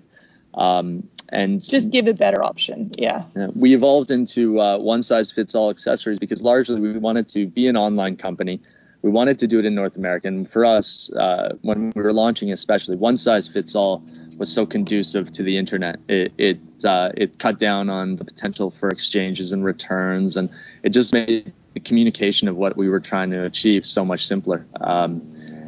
um, 0.56 1.08
and 1.30 1.62
Just 1.62 1.92
give 1.92 2.08
a 2.08 2.14
better 2.14 2.44
option. 2.44 2.92
Yeah. 2.98 3.24
we 3.56 3.74
evolved 3.74 4.12
into 4.12 4.60
uh, 4.60 4.78
one 4.78 5.04
size 5.04 5.32
fits 5.32 5.56
all 5.56 5.70
accessories 5.70 6.20
because 6.20 6.42
largely 6.42 6.80
we 6.80 6.98
wanted 6.98 7.28
to 7.30 7.48
be 7.48 7.68
an 7.68 7.78
online 7.78 8.18
company 8.18 8.60
we 9.08 9.14
wanted 9.14 9.40
to 9.40 9.48
do 9.48 9.58
it 9.58 9.66
in 9.66 9.74
North 9.74 9.96
America 9.96 10.28
and 10.28 10.52
for 10.52 10.66
us 10.66 11.10
uh, 11.14 11.56
when 11.62 11.94
we 11.96 12.02
were 12.02 12.12
launching 12.12 12.52
especially 12.52 12.98
one 12.98 13.16
size 13.16 13.48
fits 13.48 13.74
all 13.74 14.04
was 14.38 14.52
so 14.52 14.66
conducive 14.66 15.32
to 15.32 15.44
the 15.44 15.58
internet 15.58 15.96
it 16.10 16.34
it, 16.38 16.60
uh, 16.84 17.12
it 17.16 17.40
cut 17.40 17.58
down 17.58 17.90
on 17.90 18.18
the 18.18 18.26
potential 18.26 18.70
for 18.70 18.90
exchanges 18.90 19.54
and 19.54 19.64
returns 19.64 20.36
and 20.36 20.50
it 20.84 20.90
just 20.90 21.14
made 21.14 21.54
the 21.78 21.80
communication 21.80 22.48
of 22.48 22.56
what 22.56 22.76
we 22.76 22.90
were 22.90 23.00
trying 23.00 23.30
to 23.30 23.46
achieve 23.46 23.86
so 23.86 24.04
much 24.04 24.26
simpler. 24.26 24.66
Um, 24.82 25.22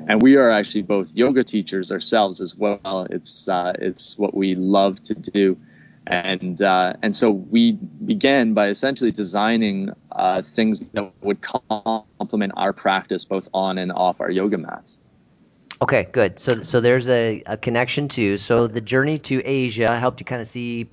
and 0.08 0.24
we 0.24 0.38
are 0.38 0.50
actually 0.50 0.82
both 0.82 1.12
yoga 1.14 1.44
teachers 1.44 1.92
ourselves 1.92 2.42
as 2.42 2.56
well. 2.56 3.06
It's 3.12 3.48
uh, 3.48 3.74
it's 3.78 4.18
what 4.18 4.34
we 4.34 4.56
love 4.56 5.04
to 5.04 5.14
do, 5.14 5.56
and 6.10 6.60
uh, 6.62 6.94
and 7.04 7.16
so 7.16 7.30
we 7.30 7.74
began 7.74 8.56
by 8.56 8.70
essentially 8.70 9.12
designing 9.12 9.92
uh, 10.12 10.42
things 10.42 10.90
that 10.90 11.14
would 11.22 11.40
complement 11.42 12.54
our 12.58 12.74
practice 12.74 13.26
both 13.26 13.48
on 13.54 13.78
and 13.78 13.92
off 13.92 14.20
our 14.20 14.32
yoga 14.32 14.58
mats. 14.58 14.98
Okay, 15.82 16.08
good. 16.12 16.40
So 16.40 16.64
so 16.64 16.82
there's 16.82 17.08
a, 17.08 17.44
a 17.46 17.58
connection 17.58 18.08
too. 18.08 18.38
So 18.40 18.66
the 18.66 18.82
journey 18.82 19.20
to 19.20 19.42
Asia 19.46 20.00
helped 20.00 20.20
you 20.20 20.26
kind 20.26 20.42
of 20.42 20.48
see 20.48 20.90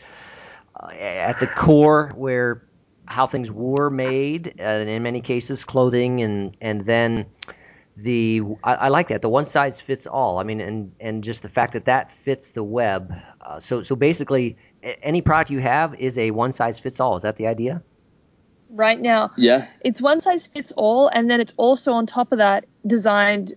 uh, 0.78 0.90
at 0.92 1.40
the 1.40 1.46
core 1.46 2.12
where 2.14 2.62
how 3.06 3.26
things 3.26 3.50
were 3.50 3.88
made, 3.88 4.54
and 4.58 4.88
in 4.88 5.02
many 5.02 5.22
cases 5.22 5.64
clothing, 5.64 6.20
and 6.20 6.56
and 6.60 6.84
then 6.84 7.26
the 7.96 8.42
I, 8.62 8.74
I 8.74 8.88
like 8.88 9.08
that 9.08 9.22
the 9.22 9.30
one 9.30 9.46
size 9.46 9.80
fits 9.80 10.06
all. 10.06 10.38
I 10.38 10.42
mean, 10.42 10.60
and 10.60 10.92
and 11.00 11.24
just 11.24 11.42
the 11.42 11.48
fact 11.48 11.72
that 11.72 11.86
that 11.86 12.10
fits 12.10 12.52
the 12.52 12.62
web. 12.62 13.14
Uh, 13.40 13.60
so 13.60 13.82
so 13.82 13.96
basically, 13.96 14.58
any 15.02 15.20
product 15.20 15.50
you 15.50 15.60
have 15.60 15.94
is 15.94 16.16
a 16.18 16.30
one 16.30 16.52
size 16.52 16.78
fits 16.78 17.00
all. 17.00 17.16
Is 17.16 17.22
that 17.22 17.36
the 17.36 17.46
idea? 17.46 17.82
right 18.70 19.00
now. 19.00 19.30
Yeah. 19.36 19.68
It's 19.82 20.02
one 20.02 20.20
size 20.20 20.48
fits 20.48 20.72
all, 20.76 21.08
and 21.08 21.30
then 21.30 21.40
it's 21.40 21.54
also 21.56 21.92
on 21.92 22.04
top 22.04 22.32
of 22.32 22.38
that 22.38 22.66
designed 22.86 23.54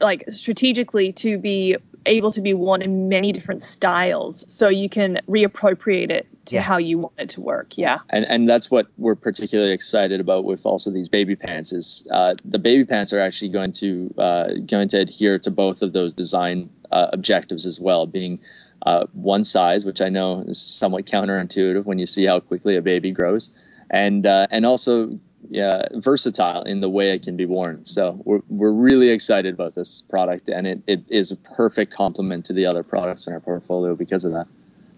like 0.00 0.24
strategically 0.28 1.12
to 1.12 1.38
be 1.38 1.76
able 2.06 2.32
to 2.32 2.40
be 2.40 2.52
worn 2.52 2.82
in 2.82 3.08
many 3.08 3.30
different 3.30 3.62
styles, 3.62 4.44
so 4.52 4.68
you 4.68 4.88
can 4.88 5.20
reappropriate 5.28 6.10
it 6.10 6.26
to 6.46 6.56
Yeah. 6.56 6.62
how 6.62 6.76
you 6.78 6.98
want 6.98 7.12
it 7.18 7.28
to 7.30 7.40
work. 7.40 7.78
Yeah. 7.78 8.00
and 8.10 8.24
and 8.24 8.48
that's 8.48 8.68
what 8.68 8.88
we're 8.98 9.14
particularly 9.14 9.72
excited 9.72 10.18
about 10.20 10.44
with 10.44 10.66
also 10.66 10.90
these 10.90 11.08
baby 11.08 11.36
pants 11.36 11.72
is 11.72 12.04
uh, 12.10 12.34
the 12.44 12.58
baby 12.58 12.84
pants 12.84 13.12
are 13.12 13.20
actually 13.20 13.50
going 13.50 13.70
to 13.72 14.12
uh, 14.18 14.48
going 14.66 14.88
to 14.88 14.98
adhere 14.98 15.38
to 15.38 15.50
both 15.52 15.82
of 15.82 15.92
those 15.92 16.12
design 16.12 16.68
uh, 16.90 17.06
objectives 17.12 17.64
as 17.64 17.78
well, 17.78 18.06
being 18.06 18.40
uh, 18.84 19.06
one 19.12 19.44
size, 19.44 19.84
which 19.84 20.00
I 20.00 20.08
know 20.08 20.44
is 20.46 20.60
somewhat 20.60 21.06
counterintuitive 21.06 21.84
when 21.84 21.98
you 21.98 22.06
see 22.06 22.24
how 22.24 22.40
quickly 22.40 22.76
a 22.76 22.82
baby 22.82 23.12
grows, 23.12 23.50
and 23.90 24.26
uh, 24.26 24.46
and 24.50 24.66
also 24.66 25.18
yeah, 25.48 25.88
versatile 25.94 26.62
in 26.62 26.80
the 26.80 26.88
way 26.88 27.12
it 27.12 27.22
can 27.22 27.36
be 27.36 27.46
worn. 27.46 27.84
So 27.84 28.20
we're 28.24 28.42
we're 28.48 28.72
really 28.72 29.10
excited 29.10 29.54
about 29.54 29.74
this 29.74 30.02
product, 30.02 30.48
and 30.48 30.66
it, 30.66 30.82
it 30.86 31.04
is 31.08 31.30
a 31.30 31.36
perfect 31.36 31.92
complement 31.92 32.46
to 32.46 32.52
the 32.52 32.66
other 32.66 32.82
products 32.82 33.26
in 33.26 33.32
our 33.32 33.40
portfolio 33.40 33.94
because 33.94 34.24
of 34.24 34.32
that. 34.32 34.46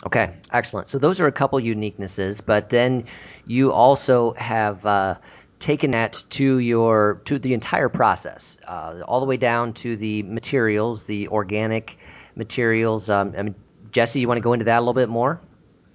Okay, 0.07 0.35
excellent. 0.53 0.87
So 0.89 0.99
those 0.99 1.21
are 1.21 1.27
a 1.27 1.33
couple 1.33 1.59
uniquenesses, 1.61 2.45
but 2.45 2.69
then 2.69 3.05
you 3.47 3.73
also 3.73 4.35
have 4.35 4.85
uh, 4.85 5.17
taken 5.59 5.93
that 5.93 6.25
to 6.31 6.59
your 6.59 7.23
to 7.25 7.39
the 7.39 7.55
entire 7.55 7.89
process, 7.89 8.59
uh, 8.67 9.03
all 9.07 9.21
the 9.21 9.27
way 9.27 9.39
down 9.39 9.73
to 9.75 9.97
the 9.97 10.23
materials, 10.23 11.07
the 11.07 11.29
organic 11.29 11.97
materials. 12.37 13.09
Um, 13.09 13.35
I 13.37 13.43
mean, 13.43 13.55
Jesse, 13.95 14.21
you 14.21 14.29
want 14.29 14.39
to 14.39 14.43
go 14.43 14.53
into 14.53 14.67
that 14.67 14.77
a 14.79 14.81
little 14.81 14.93
bit 14.93 15.09
more? 15.09 15.41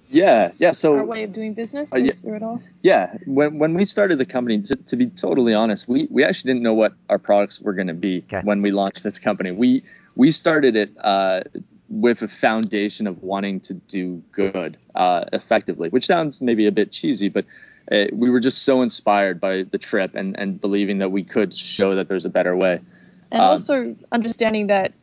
Yeah, 0.09 0.51
yeah. 0.57 0.71
So 0.71 0.95
Our 0.95 1.05
way 1.05 1.23
of 1.23 1.33
doing 1.33 1.53
business. 1.53 1.93
Uh, 1.93 1.99
yeah. 1.99 2.13
Through 2.13 2.37
it 2.37 2.43
all. 2.43 2.63
Yeah, 2.81 3.15
when 3.27 3.59
when 3.59 3.73
we 3.75 3.85
started 3.85 4.17
the 4.17 4.25
company, 4.25 4.59
to, 4.63 4.75
to 4.75 4.95
be 4.95 5.07
totally 5.07 5.53
honest, 5.53 5.87
we, 5.87 6.07
we 6.09 6.23
actually 6.23 6.49
didn't 6.53 6.63
know 6.63 6.73
what 6.73 6.93
our 7.09 7.19
products 7.19 7.59
were 7.61 7.73
going 7.73 7.87
to 7.89 7.93
be 7.93 8.23
Okay. 8.25 8.41
when 8.43 8.63
we 8.63 8.71
launched 8.71 9.03
this 9.03 9.19
company. 9.19 9.51
We 9.51 9.83
we 10.15 10.31
started 10.31 10.75
it 10.75 10.89
uh, 11.03 11.41
with 11.89 12.21
a 12.23 12.27
foundation 12.27 13.05
of 13.05 13.21
wanting 13.21 13.59
to 13.61 13.73
do 13.75 14.23
good 14.31 14.77
uh, 14.95 15.25
effectively, 15.33 15.89
which 15.89 16.05
sounds 16.05 16.41
maybe 16.41 16.65
a 16.65 16.71
bit 16.71 16.91
cheesy, 16.91 17.29
but 17.29 17.45
uh, 17.91 18.05
we 18.13 18.29
were 18.29 18.39
just 18.39 18.63
so 18.63 18.81
inspired 18.81 19.39
by 19.41 19.63
the 19.63 19.77
trip 19.77 20.15
and, 20.15 20.39
and 20.39 20.59
believing 20.61 20.99
that 20.99 21.11
we 21.11 21.23
could 21.23 21.53
show 21.53 21.95
that 21.95 22.07
there's 22.07 22.25
a 22.25 22.29
better 22.29 22.55
way. 22.55 22.79
and 23.31 23.41
Um, 23.41 23.49
also 23.49 23.95
understanding 24.11 24.67
that 24.67 24.93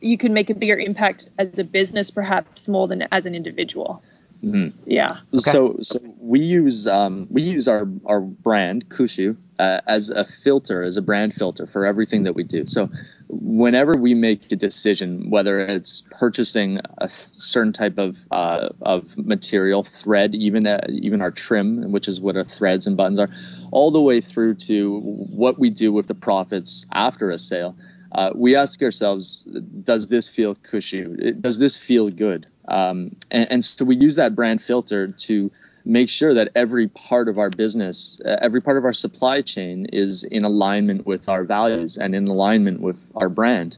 you 0.00 0.18
can 0.18 0.32
make 0.32 0.50
a 0.50 0.54
bigger 0.54 0.78
impact 0.78 1.28
as 1.38 1.58
a 1.58 1.64
business 1.64 2.10
perhaps 2.10 2.68
more 2.68 2.86
than 2.88 3.02
as 3.12 3.26
an 3.26 3.34
individual 3.34 4.02
Mhm. 4.44 4.72
yeah 4.84 5.18
So 5.34 5.76
so 5.80 5.98
we 6.20 6.40
use 6.40 6.86
um, 6.86 7.26
we 7.30 7.42
use 7.42 7.66
our 7.66 7.88
our 8.04 8.20
brand 8.20 8.88
Kushu 8.90 9.36
uh, 9.58 9.80
as 9.86 10.10
a 10.10 10.24
filter, 10.24 10.82
as 10.82 10.96
a 10.96 11.02
brand 11.02 11.34
filter 11.34 11.66
for 11.66 11.86
everything 11.86 12.24
that 12.24 12.34
we 12.34 12.42
do. 12.42 12.66
So 12.66 12.90
whenever 13.28 13.94
we 13.96 14.14
make 14.14 14.52
a 14.52 14.56
decision, 14.56 15.30
whether 15.30 15.60
it's 15.60 16.02
purchasing 16.10 16.78
a 16.98 17.08
th- 17.08 17.12
certain 17.38 17.72
type 17.72 17.98
of 17.98 18.18
uh, 18.30 18.68
of 18.82 19.16
material, 19.16 19.82
thread, 19.82 20.34
even 20.34 20.66
uh, 20.66 20.86
even 20.90 21.22
our 21.22 21.30
trim, 21.30 21.90
which 21.90 22.06
is 22.06 22.20
what 22.20 22.36
our 22.36 22.44
threads 22.44 22.86
and 22.86 22.96
buttons 22.96 23.18
are, 23.18 23.30
all 23.72 23.90
the 23.90 24.00
way 24.00 24.20
through 24.20 24.54
to 24.54 25.00
what 25.00 25.58
we 25.58 25.70
do 25.70 25.92
with 25.92 26.06
the 26.08 26.14
profits 26.14 26.86
after 26.92 27.30
a 27.30 27.38
sale. 27.38 27.74
Uh, 28.12 28.30
we 28.34 28.56
ask 28.56 28.82
ourselves, 28.82 29.42
does 29.82 30.08
this 30.08 30.28
feel 30.28 30.54
cushy? 30.56 31.04
Does 31.40 31.58
this 31.58 31.76
feel 31.76 32.10
good? 32.10 32.46
Um, 32.68 33.16
and, 33.30 33.50
and 33.50 33.64
so 33.64 33.84
we 33.84 33.96
use 33.96 34.16
that 34.16 34.34
brand 34.34 34.62
filter 34.62 35.08
to 35.08 35.50
make 35.84 36.08
sure 36.10 36.34
that 36.34 36.50
every 36.54 36.88
part 36.88 37.28
of 37.28 37.38
our 37.38 37.50
business, 37.50 38.20
uh, 38.24 38.36
every 38.42 38.60
part 38.60 38.76
of 38.76 38.84
our 38.84 38.92
supply 38.92 39.40
chain 39.40 39.86
is 39.92 40.24
in 40.24 40.44
alignment 40.44 41.06
with 41.06 41.28
our 41.28 41.44
values 41.44 41.96
and 41.96 42.14
in 42.14 42.26
alignment 42.26 42.80
with 42.80 42.96
our 43.14 43.28
brand. 43.28 43.76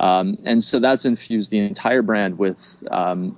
Um, 0.00 0.38
and 0.44 0.62
so 0.62 0.78
that's 0.78 1.04
infused 1.04 1.50
the 1.50 1.58
entire 1.58 2.02
brand 2.02 2.38
with 2.38 2.84
um, 2.90 3.36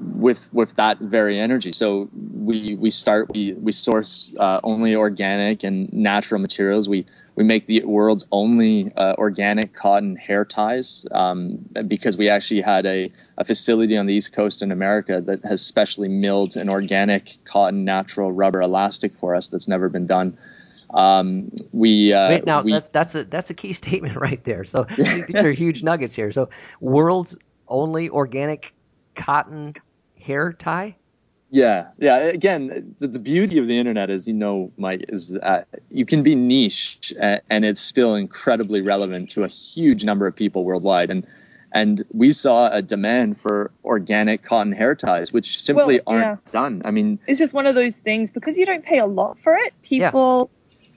with 0.00 0.48
with 0.52 0.74
that 0.76 0.98
very 0.98 1.38
energy. 1.38 1.72
So 1.72 2.08
we 2.34 2.74
we 2.76 2.90
start 2.90 3.30
we 3.32 3.52
we 3.52 3.72
source 3.72 4.32
uh, 4.38 4.60
only 4.64 4.94
organic 4.94 5.62
and 5.62 5.92
natural 5.92 6.40
materials. 6.40 6.88
We 6.88 7.04
we 7.40 7.44
make 7.44 7.64
the 7.64 7.82
world's 7.84 8.26
only 8.30 8.92
uh, 8.94 9.14
organic 9.16 9.72
cotton 9.72 10.14
hair 10.14 10.44
ties 10.44 11.06
um, 11.10 11.66
because 11.88 12.18
we 12.18 12.28
actually 12.28 12.60
had 12.60 12.84
a, 12.84 13.10
a 13.38 13.46
facility 13.46 13.96
on 13.96 14.04
the 14.04 14.12
East 14.12 14.34
Coast 14.34 14.60
in 14.60 14.70
America 14.70 15.22
that 15.22 15.42
has 15.42 15.64
specially 15.64 16.08
milled 16.08 16.56
an 16.56 16.68
organic 16.68 17.38
cotton 17.46 17.86
natural 17.86 18.30
rubber 18.30 18.60
elastic 18.60 19.18
for 19.18 19.34
us 19.34 19.48
that's 19.48 19.68
never 19.68 19.88
been 19.88 20.06
done. 20.06 20.36
Um, 20.92 21.50
we 21.72 22.12
uh, 22.12 22.28
Wait, 22.28 22.44
now 22.44 22.60
we, 22.60 22.72
that's 22.72 22.88
that's 22.88 23.14
a 23.14 23.24
that's 23.24 23.48
a 23.48 23.54
key 23.54 23.72
statement 23.82 24.16
right 24.16 24.44
there. 24.44 24.64
So 24.64 24.84
these 24.96 25.36
are 25.36 25.52
huge 25.64 25.82
nuggets 25.82 26.14
here. 26.14 26.32
So 26.32 26.50
world's 26.78 27.38
only 27.66 28.10
organic 28.10 28.74
cotton 29.14 29.76
hair 30.20 30.52
tie. 30.52 30.94
Yeah, 31.50 31.88
yeah. 31.98 32.16
Again, 32.16 32.94
the, 33.00 33.08
the 33.08 33.18
beauty 33.18 33.58
of 33.58 33.66
the 33.66 33.78
internet, 33.78 34.08
as 34.08 34.26
you 34.28 34.34
know, 34.34 34.72
Mike, 34.76 35.06
is 35.08 35.30
that 35.30 35.66
you 35.90 36.06
can 36.06 36.22
be 36.22 36.34
niche 36.34 37.12
and 37.18 37.64
it's 37.64 37.80
still 37.80 38.14
incredibly 38.14 38.82
relevant 38.82 39.30
to 39.30 39.42
a 39.42 39.48
huge 39.48 40.04
number 40.04 40.26
of 40.26 40.36
people 40.36 40.64
worldwide. 40.64 41.10
And 41.10 41.26
and 41.72 42.04
we 42.12 42.32
saw 42.32 42.68
a 42.68 42.82
demand 42.82 43.40
for 43.40 43.70
organic 43.84 44.42
cotton 44.42 44.72
hair 44.72 44.94
ties, 44.94 45.32
which 45.32 45.60
simply 45.60 46.00
Well, 46.06 46.16
aren't 46.16 46.44
done. 46.46 46.82
I 46.84 46.90
mean, 46.90 47.20
it's 47.28 47.38
just 47.38 47.54
one 47.54 47.66
of 47.66 47.74
those 47.74 47.96
things 47.96 48.30
because 48.30 48.58
you 48.58 48.66
don't 48.66 48.84
pay 48.84 48.98
a 48.98 49.06
lot 49.06 49.38
for 49.38 49.56
it 49.56 49.72
people 49.82 50.50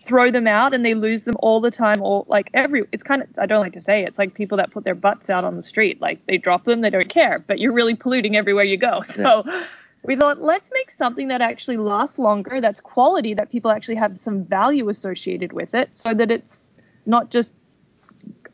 throw 0.06 0.32
them 0.32 0.48
out 0.48 0.74
and 0.74 0.86
they 0.86 0.96
lose 0.96 1.24
them 1.24 1.36
all 1.40 1.62
the 1.62 1.72
time 1.72 2.02
or 2.02 2.26
like 2.28 2.50
every 2.54 2.84
it's 2.92 3.04
kind 3.04 3.22
of 3.22 3.30
i 3.40 3.46
don't 3.46 3.62
like 3.62 3.74
to 3.74 3.82
say 3.82 4.04
it, 4.04 4.10
it's 4.10 4.20
like 4.20 4.34
people 4.34 4.58
that 4.58 4.72
put 4.72 4.84
their 4.84 4.96
butts 4.96 5.30
out 5.30 5.46
on 5.46 5.56
the 5.56 5.62
street 5.62 6.02
like 6.02 6.26
they 6.26 6.38
drop 6.38 6.66
them 6.66 6.82
they 6.82 6.90
don't 6.90 7.08
care 7.10 7.40
but 7.40 7.60
you're 7.60 7.72
really 7.72 7.96
polluting 7.96 8.36
everywhere 8.36 8.66
you 8.66 8.78
go 8.78 9.02
so 9.04 9.44
we 10.06 10.16
thought 10.16 10.40
let's 10.42 10.72
make 10.74 10.92
something 10.92 11.28
that 11.30 11.42
actually 11.42 11.78
lasts 11.78 12.20
longer 12.20 12.60
that's 12.62 12.82
quality 12.82 13.34
that 13.34 13.50
people 13.50 13.72
actually 13.72 13.96
have 13.96 14.16
some 14.18 14.44
value 14.46 14.90
associated 14.90 15.54
with 15.54 15.74
it 15.74 15.94
so 15.94 16.14
that 16.14 16.30
it's 16.32 16.72
not 17.06 17.30
just 17.32 17.54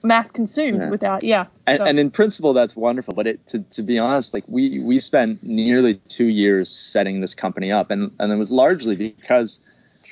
mass 0.04 0.32
consumed 0.32 0.80
Yeah. 0.80 0.90
without 0.90 1.24
yeah 1.24 1.46
and, 1.68 1.78
so- 1.80 1.84
and 1.86 2.00
in 2.00 2.10
principle 2.12 2.54
that's 2.54 2.76
wonderful 2.76 3.14
but 3.14 3.28
it 3.28 3.46
to, 3.48 3.60
to 3.60 3.82
be 3.82 4.00
honest 4.00 4.34
like 4.34 4.46
we 4.48 4.80
we 4.80 5.00
spent 5.00 5.44
nearly 5.44 5.96
two 6.08 6.28
years 6.28 6.70
setting 6.70 7.20
this 7.22 7.34
company 7.34 7.72
up 7.72 7.92
and 7.92 8.12
and 8.20 8.32
it 8.32 8.38
was 8.38 8.52
largely 8.52 8.96
because 8.96 9.60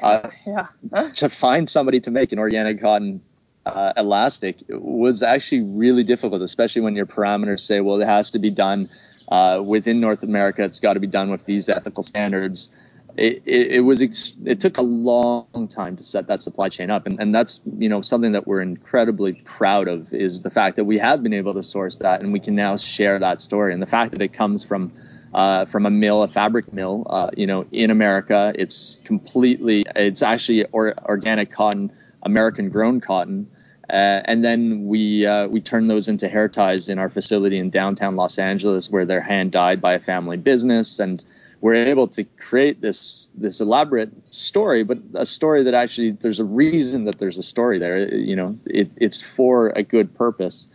uh, 0.03 0.29
yeah 0.45 0.67
to 1.13 1.29
find 1.29 1.69
somebody 1.69 1.99
to 2.01 2.11
make 2.11 2.31
an 2.31 2.39
organic 2.39 2.81
cotton 2.81 3.21
uh, 3.65 3.91
elastic 3.97 4.55
was 4.69 5.21
actually 5.21 5.61
really 5.61 6.03
difficult, 6.03 6.41
especially 6.41 6.81
when 6.81 6.95
your 6.95 7.05
parameters 7.05 7.59
say, 7.59 7.81
well, 7.81 7.99
it 7.99 8.05
has 8.05 8.31
to 8.31 8.39
be 8.39 8.49
done 8.49 8.89
uh, 9.27 9.61
within 9.63 9.99
North 9.99 10.23
America. 10.23 10.63
It's 10.63 10.79
got 10.79 10.93
to 10.93 10.99
be 10.99 11.07
done 11.07 11.29
with 11.29 11.45
these 11.45 11.69
ethical 11.69 12.03
standards. 12.03 12.69
It, 13.17 13.43
it, 13.45 13.71
it 13.71 13.79
was 13.79 14.01
ex- 14.01 14.33
it 14.45 14.59
took 14.59 14.77
a 14.77 14.83
long 14.83 15.67
time 15.69 15.95
to 15.95 16.03
set 16.03 16.27
that 16.27 16.41
supply 16.41 16.69
chain 16.69 16.91
up, 16.91 17.07
and, 17.07 17.19
and 17.19 17.33
that's 17.33 17.61
you 17.77 17.89
know 17.89 18.01
something 18.01 18.33
that 18.33 18.45
we're 18.45 18.61
incredibly 18.61 19.33
proud 19.33 19.87
of 19.87 20.13
is 20.13 20.41
the 20.41 20.51
fact 20.51 20.75
that 20.75 20.83
we 20.83 20.99
have 20.99 21.23
been 21.23 21.33
able 21.33 21.55
to 21.55 21.63
source 21.63 21.97
that, 21.97 22.21
and 22.21 22.31
we 22.31 22.39
can 22.39 22.55
now 22.55 22.77
share 22.77 23.17
that 23.19 23.39
story, 23.39 23.73
and 23.73 23.81
the 23.81 23.87
fact 23.87 24.11
that 24.11 24.21
it 24.21 24.33
comes 24.33 24.63
from 24.63 24.91
uh, 25.33 25.65
from 25.65 25.85
a 25.85 25.89
mill, 25.89 26.23
a 26.23 26.27
fabric 26.27 26.73
mill, 26.73 27.05
uh, 27.09 27.29
you 27.35 27.47
know, 27.47 27.65
in 27.71 27.91
America. 27.91 28.53
It's 28.55 28.97
completely, 29.03 29.83
it's 29.95 30.21
actually 30.21 30.65
or, 30.65 30.93
organic 31.05 31.51
cotton, 31.51 31.91
American 32.23 32.69
grown 32.69 33.01
cotton. 33.01 33.49
Uh, 33.89 34.21
and 34.25 34.43
then 34.43 34.85
we 34.87 35.25
uh, 35.25 35.47
we 35.47 35.61
turn 35.61 35.87
those 35.87 36.07
into 36.07 36.27
hair 36.27 36.49
ties 36.49 36.89
in 36.89 36.99
our 36.99 37.09
facility 37.09 37.57
in 37.57 37.69
downtown 37.69 38.15
Los 38.15 38.37
Angeles, 38.37 38.89
where 38.89 39.05
they're 39.05 39.21
hand 39.21 39.51
dyed 39.51 39.79
by 39.79 39.93
a 39.93 39.99
family 39.99 40.37
business, 40.37 40.99
and 40.99 41.23
we're 41.61 41.73
able 41.73 42.07
to 42.09 42.23
create 42.37 42.81
this 42.81 43.29
this 43.33 43.61
elaborate 43.61 44.11
story, 44.33 44.83
but 44.83 44.97
a 45.13 45.25
story 45.25 45.63
that 45.63 45.73
actually 45.73 46.11
there's 46.11 46.39
a 46.39 46.45
reason 46.45 47.05
that 47.05 47.17
there's 47.17 47.37
a 47.37 47.43
story 47.43 47.79
there. 47.79 48.13
You 48.13 48.35
know, 48.35 48.59
it, 48.65 48.91
it's 48.97 49.21
for 49.21 49.69
a 49.69 49.83
good 49.83 50.13
purpose 50.15 50.67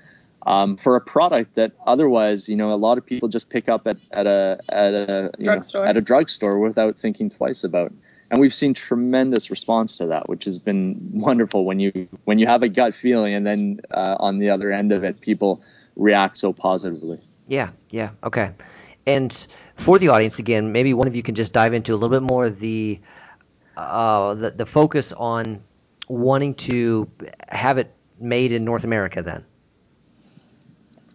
um, 0.46 0.76
for 0.76 0.96
a 0.96 1.00
product 1.00 1.54
that 1.54 1.72
otherwise, 1.86 2.48
you 2.48 2.56
know, 2.56 2.72
a 2.72 2.76
lot 2.76 2.98
of 2.98 3.06
people 3.06 3.28
just 3.28 3.48
pick 3.48 3.68
up 3.68 3.86
at, 3.86 3.96
at 4.10 4.26
a 4.26 4.58
at 4.68 4.94
a 4.94 5.22
know, 5.22 5.30
Drugstore. 5.44 5.86
at 5.86 5.96
a 5.96 6.00
drugstore 6.00 6.58
without 6.58 6.96
thinking 6.98 7.30
twice 7.30 7.64
about. 7.64 7.92
And 8.32 8.40
we've 8.40 8.54
seen 8.54 8.72
tremendous 8.72 9.50
response 9.50 9.98
to 9.98 10.06
that, 10.06 10.26
which 10.26 10.46
has 10.46 10.58
been 10.58 10.98
wonderful 11.12 11.66
when 11.66 11.78
you 11.80 12.08
when 12.24 12.38
you 12.38 12.46
have 12.46 12.62
a 12.62 12.68
gut 12.68 12.94
feeling 12.94 13.34
and 13.34 13.46
then 13.46 13.82
uh, 13.90 14.16
on 14.18 14.38
the 14.38 14.48
other 14.48 14.72
end 14.72 14.90
of 14.90 15.04
it, 15.04 15.20
people 15.20 15.62
react 15.96 16.38
so 16.38 16.54
positively. 16.54 17.20
Yeah, 17.46 17.72
yeah, 17.90 18.12
okay. 18.24 18.52
And 19.06 19.46
for 19.76 19.98
the 19.98 20.08
audience, 20.08 20.38
again, 20.38 20.72
maybe 20.72 20.94
one 20.94 21.08
of 21.08 21.14
you 21.14 21.22
can 21.22 21.34
just 21.34 21.52
dive 21.52 21.74
into 21.74 21.92
a 21.92 21.96
little 21.96 22.08
bit 22.08 22.22
more 22.22 22.46
of 22.46 22.58
the 22.58 23.00
uh, 23.76 24.32
the, 24.32 24.50
the 24.52 24.66
focus 24.66 25.12
on 25.12 25.62
wanting 26.08 26.54
to 26.54 27.10
have 27.48 27.76
it 27.76 27.94
made 28.18 28.52
in 28.52 28.64
North 28.64 28.84
America. 28.84 29.20
Then, 29.20 29.44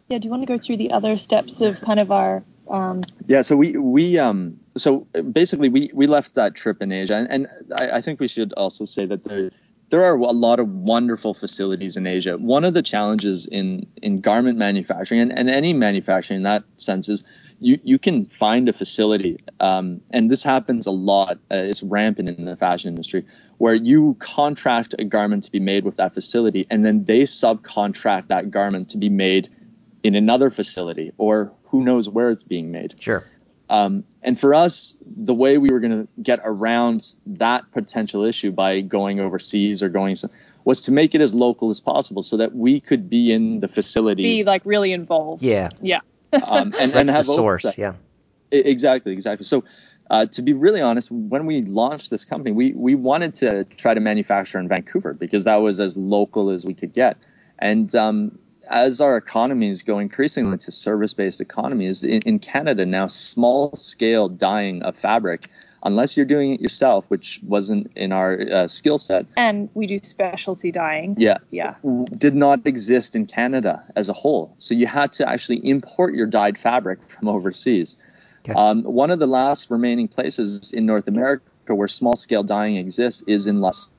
yeah 0.08 0.20
do 0.20 0.26
you 0.26 0.30
want 0.30 0.44
to 0.44 0.48
go 0.48 0.60
through 0.60 0.78
the 0.78 0.92
other 0.92 1.18
steps 1.18 1.62
of 1.62 1.82
kind 1.82 2.00
of 2.00 2.12
our 2.12 2.44
um, 2.70 3.02
Yeah, 3.28 3.42
so 3.44 3.56
we 3.58 3.78
we 3.78 4.20
um 4.20 4.58
so 4.78 5.08
basically, 5.32 5.70
we 5.70 5.92
we 5.94 6.08
left 6.08 6.36
that 6.36 6.56
trip 6.56 6.82
in 6.82 6.92
Asia, 6.92 7.16
and, 7.16 7.30
and 7.32 7.48
I, 7.80 7.98
I 7.98 8.02
think 8.02 8.20
we 8.20 8.28
should 8.28 8.54
also 8.54 8.86
say 8.86 9.06
that 9.08 9.24
there 9.26 9.52
there 9.90 10.04
are 10.04 10.16
a 10.16 10.32
lot 10.34 10.60
of 10.60 10.70
wonderful 10.70 11.34
facilities 11.34 11.98
in 11.98 12.08
Asia. 12.08 12.38
One 12.38 12.66
of 12.66 12.74
the 12.74 12.84
challenges 12.84 13.46
in 13.48 13.88
in 14.02 14.22
garment 14.22 14.58
manufacturing 14.60 15.22
and, 15.22 15.32
and 15.38 15.50
any 15.50 15.74
manufacturing 15.74 16.40
in 16.40 16.44
that 16.44 16.64
sense 16.78 17.10
is 17.10 17.24
you 17.60 17.80
you 17.84 18.00
can 18.00 18.26
find 18.26 18.70
a 18.70 18.74
facility, 18.74 19.40
um, 19.62 20.02
and 20.12 20.30
this 20.32 20.44
happens 20.44 20.88
a 20.88 20.92
lot. 20.92 21.38
Uh, 21.52 21.56
it's 21.58 21.84
rampant 21.84 22.30
in 22.30 22.46
the 22.46 22.58
fashion 22.58 22.90
industry, 22.90 23.26
where 23.60 23.76
you 23.76 24.18
contract 24.20 24.96
a 25.00 25.06
garment 25.06 25.46
to 25.46 25.52
be 25.52 25.62
made 25.62 25.86
with 25.86 25.98
that 25.98 26.14
facility, 26.14 26.68
and 26.70 26.86
then 26.86 27.06
they 27.06 27.22
subcontract 27.22 28.28
that 28.30 28.52
garment 28.52 28.90
to 28.90 28.98
be 28.98 29.10
made 29.10 29.50
in 30.04 30.16
another 30.16 30.52
facility, 30.52 31.12
or 31.18 31.54
who 31.70 31.84
knows 31.84 32.08
where 32.10 32.30
it's 32.32 32.44
being 32.44 32.72
made. 32.72 32.96
Sure. 33.00 33.24
Um, 33.70 34.06
and 34.24 34.40
for 34.40 34.54
us, 34.54 34.96
the 35.06 35.34
way 35.34 35.58
we 35.58 35.70
were 35.70 35.80
going 35.82 36.08
to 36.08 36.22
get 36.22 36.40
around 36.44 37.06
that 37.26 37.70
potential 37.74 38.24
issue 38.24 38.52
by 38.52 38.80
going 38.82 39.20
overseas 39.20 39.84
or 39.84 39.90
going 39.90 40.16
was 40.64 40.82
to 40.84 40.92
make 40.92 41.16
it 41.16 41.22
as 41.22 41.34
local 41.34 41.70
as 41.70 41.80
possible, 41.82 42.24
so 42.24 42.38
that 42.38 42.56
we 42.56 42.80
could 42.80 43.10
be 43.10 43.32
in 43.32 43.60
the 43.60 43.68
facility, 43.68 44.24
Be 44.24 44.44
like 44.44 44.62
really 44.66 44.94
involved. 44.94 45.44
Yeah. 45.44 45.70
Yeah. 45.82 46.00
um, 46.34 46.74
and, 46.80 46.94
Right 46.94 46.96
and 47.02 47.10
have 47.10 47.26
the 47.26 47.34
source. 47.34 47.66
oversight. 47.66 47.78
Yeah. 47.78 47.94
I- 48.54 48.56
Exactly, 48.56 49.12
exactly. 49.14 49.44
So, 49.44 49.66
uh, 50.10 50.26
to 50.28 50.42
be 50.42 50.54
really 50.54 50.80
honest, 50.80 51.12
when 51.12 51.46
we 51.46 51.62
launched 51.62 52.10
this 52.10 52.24
company, 52.24 52.54
we 52.54 52.72
we 52.72 52.96
wanted 52.96 53.34
to 53.36 53.66
try 53.76 53.94
to 53.94 54.00
manufacture 54.00 54.58
in 54.58 54.70
Vancouver 54.70 55.14
because 55.14 55.44
that 55.44 55.58
was 55.58 55.82
as 55.82 55.98
local 55.98 56.50
as 56.50 56.66
we 56.66 56.74
could 56.74 56.94
get. 56.94 57.18
And 57.60 57.94
um, 57.96 58.40
as 58.70 59.02
our 59.02 59.18
economies 59.18 59.84
go 59.84 60.00
increasingly 60.00 60.58
to 60.60 60.72
service-based 60.72 61.42
economies 61.42 62.04
in, 62.04 62.22
in 62.24 62.40
Canada 62.40 62.86
now, 62.86 63.08
small-scale 63.08 64.30
dyeing 64.30 64.82
of 64.84 64.96
fabric, 64.96 65.50
unless 65.84 66.18
you're 66.18 66.26
doing 66.26 66.54
it 66.54 66.62
yourself, 66.62 67.06
which 67.08 67.40
wasn't 67.48 67.90
in 67.96 68.12
our 68.12 68.40
uh, 68.52 68.68
skill 68.68 68.98
set, 68.98 69.26
And 69.38 69.70
we 69.74 69.88
do 69.88 70.00
specialty 70.02 70.72
dyeing. 70.72 71.16
yeah, 71.18 71.38
Yeah. 71.52 71.76
did 72.18 72.36
not 72.36 72.66
exist 72.66 73.16
in 73.16 73.26
Canada 73.26 73.84
as 73.96 74.10
a 74.10 74.14
whole. 74.14 74.54
So 74.58 74.74
you 74.74 74.88
had 74.88 75.14
to 75.14 75.28
actually 75.30 75.58
import 75.68 76.14
your 76.14 76.28
dyed 76.28 76.58
fabric 76.58 77.00
from 77.12 77.28
overseas. 77.30 77.96
Okay. 78.44 78.54
Um, 78.54 78.84
one 78.84 79.12
of 79.12 79.20
the 79.20 79.28
last 79.28 79.70
remaining 79.70 80.08
places 80.08 80.72
in 80.74 80.86
North 80.86 81.08
America 81.08 81.44
where 81.76 81.88
small 81.88 82.16
scale 82.16 82.44
dyeing 82.44 82.78
exists 82.78 83.22
is 83.28 83.46
in 83.46 83.60
Los 83.62 83.90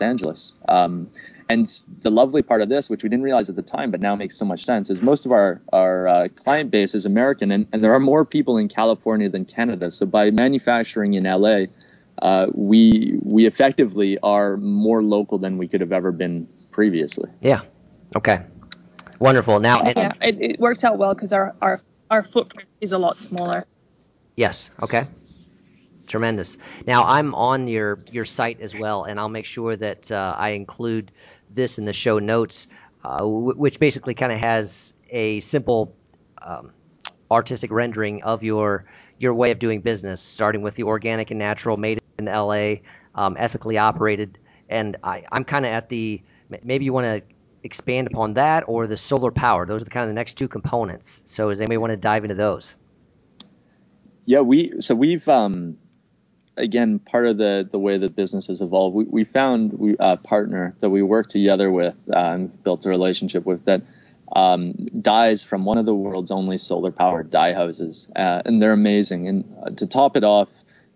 Angeles. 0.00 0.54
Um, 0.68 1.08
and 1.48 1.68
the 2.02 2.10
lovely 2.10 2.42
part 2.42 2.62
of 2.62 2.68
this, 2.68 2.88
which 2.88 3.02
we 3.02 3.08
didn't 3.08 3.24
realize 3.24 3.48
at 3.48 3.56
the 3.56 3.62
time, 3.62 3.90
but 3.90 4.00
now 4.00 4.14
makes 4.14 4.36
so 4.36 4.44
much 4.44 4.64
sense, 4.64 4.90
is 4.90 5.02
most 5.02 5.26
of 5.26 5.32
our 5.32 5.60
our 5.72 6.08
uh, 6.08 6.28
client 6.28 6.70
base 6.70 6.94
is 6.94 7.06
American, 7.06 7.50
and, 7.50 7.66
and 7.72 7.82
there 7.82 7.94
are 7.94 8.00
more 8.00 8.24
people 8.24 8.56
in 8.56 8.68
California 8.68 9.28
than 9.28 9.44
Canada. 9.44 9.90
So 9.90 10.06
by 10.06 10.30
manufacturing 10.30 11.14
in 11.14 11.24
LA, 11.24 11.66
uh, 12.22 12.46
we 12.52 13.18
we 13.22 13.46
effectively 13.46 14.18
are 14.22 14.56
more 14.56 15.02
local 15.02 15.38
than 15.38 15.58
we 15.58 15.68
could 15.68 15.80
have 15.80 15.92
ever 15.92 16.12
been 16.12 16.48
previously. 16.70 17.30
Yeah. 17.40 17.62
Okay. 18.16 18.42
Wonderful. 19.18 19.60
Now, 19.60 19.80
and, 19.82 19.96
Yeah. 19.96 20.12
It, 20.20 20.40
it 20.40 20.60
works 20.60 20.84
out 20.84 20.98
well 20.98 21.14
because 21.14 21.32
our, 21.32 21.54
our 21.60 21.80
our 22.10 22.22
footprint 22.22 22.68
is 22.80 22.92
a 22.92 22.98
lot 22.98 23.16
smaller. 23.16 23.64
Yes. 24.36 24.70
Okay. 24.82 25.06
Tremendous. 26.06 26.58
Now 26.86 27.04
I'm 27.04 27.34
on 27.34 27.66
your 27.66 27.98
your 28.12 28.24
site 28.24 28.60
as 28.60 28.74
well, 28.74 29.04
and 29.04 29.18
I'll 29.18 29.28
make 29.28 29.46
sure 29.46 29.74
that 29.76 30.10
uh, 30.12 30.34
I 30.36 30.50
include 30.50 31.10
this 31.54 31.78
in 31.78 31.84
the 31.84 31.92
show 31.92 32.18
notes, 32.18 32.66
uh, 33.04 33.18
w- 33.18 33.54
which 33.56 33.78
basically 33.78 34.14
kind 34.14 34.32
of 34.32 34.38
has 34.38 34.94
a 35.10 35.40
simple 35.40 35.96
um, 36.40 36.72
artistic 37.30 37.70
rendering 37.70 38.22
of 38.22 38.42
your 38.42 38.86
your 39.18 39.34
way 39.34 39.50
of 39.52 39.58
doing 39.58 39.80
business, 39.80 40.20
starting 40.20 40.62
with 40.62 40.74
the 40.74 40.82
organic 40.82 41.30
and 41.30 41.38
natural, 41.38 41.76
made 41.76 42.00
in 42.18 42.26
LA, 42.26 42.74
um, 43.14 43.36
ethically 43.38 43.78
operated, 43.78 44.38
and 44.68 44.96
I, 45.02 45.24
I'm 45.30 45.44
kind 45.44 45.64
of 45.64 45.70
at 45.70 45.88
the 45.88 46.22
maybe 46.62 46.84
you 46.84 46.92
want 46.92 47.06
to 47.06 47.34
expand 47.62 48.08
upon 48.08 48.34
that 48.34 48.64
or 48.66 48.86
the 48.86 48.96
solar 48.96 49.30
power. 49.30 49.66
Those 49.66 49.82
are 49.82 49.84
the 49.84 49.90
kind 49.90 50.04
of 50.04 50.10
the 50.10 50.14
next 50.14 50.34
two 50.34 50.48
components. 50.48 51.22
So 51.26 51.50
does 51.50 51.60
anybody 51.60 51.78
want 51.78 51.92
to 51.92 51.96
dive 51.96 52.24
into 52.24 52.34
those? 52.34 52.76
Yeah, 54.26 54.40
we 54.40 54.80
so 54.80 54.94
we've 54.94 55.26
um 55.28 55.78
again 56.56 56.98
part 56.98 57.26
of 57.26 57.38
the 57.38 57.68
the 57.70 57.78
way 57.78 57.98
that 57.98 58.16
business 58.16 58.46
has 58.48 58.60
evolved. 58.60 58.94
We 58.96 59.04
we 59.04 59.24
found 59.24 59.72
we 59.74 59.96
a 59.98 60.16
partner 60.16 60.74
that 60.80 60.90
we 60.90 61.02
work 61.02 61.28
together 61.28 61.70
with 61.70 61.94
uh, 62.14 62.18
and 62.18 62.64
built 62.64 62.86
a 62.86 62.88
relationship 62.88 63.44
with 63.46 63.64
that 63.66 63.82
um, 64.34 64.72
dyes 65.00 65.42
from 65.42 65.64
one 65.64 65.78
of 65.78 65.86
the 65.86 65.94
world's 65.94 66.30
only 66.30 66.56
solar 66.58 66.90
powered 66.90 67.30
dye 67.30 67.52
houses, 67.52 68.08
uh, 68.16 68.42
and 68.44 68.60
they're 68.60 68.72
amazing. 68.72 69.28
And 69.28 69.56
uh, 69.64 69.70
to 69.70 69.86
top 69.86 70.16
it 70.16 70.24
off, 70.24 70.48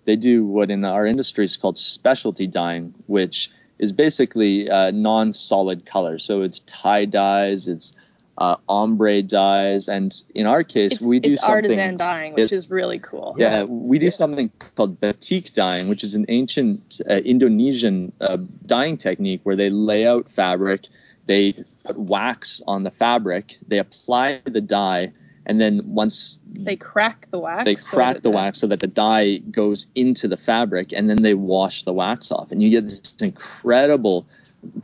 they 0.06 0.16
do 0.16 0.44
what 0.44 0.70
in 0.70 0.84
our 0.84 1.06
industry 1.06 1.44
is 1.44 1.56
called 1.56 1.78
specialty 1.78 2.46
dyeing, 2.46 2.94
which 3.06 3.50
is 3.78 3.92
basically 3.92 4.68
uh, 4.68 4.90
non-solid 4.90 5.86
color. 5.86 6.18
So 6.18 6.42
it's 6.42 6.60
tie 6.60 7.04
dyes, 7.04 7.68
it's 7.68 7.92
uh, 8.38 8.56
ombre 8.68 9.20
dyes, 9.22 9.88
and 9.88 10.14
in 10.34 10.46
our 10.46 10.62
case, 10.62 10.92
It's, 10.92 11.00
we 11.00 11.18
do 11.18 11.32
it's 11.32 11.40
something. 11.40 11.54
artisan 11.72 11.96
dyeing, 11.96 12.34
which 12.34 12.52
it- 12.52 12.56
is 12.56 12.70
really 12.70 12.98
cool. 13.00 13.34
Yeah, 13.36 13.64
we 13.64 13.98
do 13.98 14.10
something 14.10 14.50
called 14.76 15.00
batik 15.00 15.52
dyeing, 15.54 15.88
which 15.88 16.04
is 16.04 16.14
an 16.14 16.24
ancient 16.28 17.00
uh, 17.10 17.14
Indonesian 17.14 18.12
uh, 18.20 18.38
dyeing 18.66 18.96
technique 18.96 19.40
where 19.42 19.56
they 19.56 19.70
lay 19.70 20.06
out 20.06 20.30
fabric, 20.30 20.86
they 21.26 21.52
put 21.84 21.98
wax 21.98 22.62
on 22.66 22.84
the 22.84 22.90
fabric, 22.92 23.58
they 23.66 23.78
apply 23.78 24.40
the 24.44 24.60
dye, 24.60 25.12
and 25.46 25.60
then 25.60 25.80
once 25.84 26.38
They 26.52 26.76
crack 26.76 27.26
the 27.30 27.38
wax. 27.40 27.64
they 27.64 27.74
crack 27.74 28.14
that 28.16 28.22
the 28.22 28.30
wax 28.30 28.60
so 28.60 28.66
that 28.68 28.80
the 28.80 28.86
dye 28.86 29.38
goes 29.50 29.86
into 29.96 30.28
the 30.28 30.36
fabric, 30.36 30.92
and 30.92 31.10
then 31.10 31.22
they 31.22 31.34
wash 31.34 31.82
the 31.82 31.92
wax 31.92 32.30
off, 32.30 32.52
and 32.52 32.62
you 32.62 32.70
get 32.70 32.84
this 32.84 33.14
incredible 33.20 34.26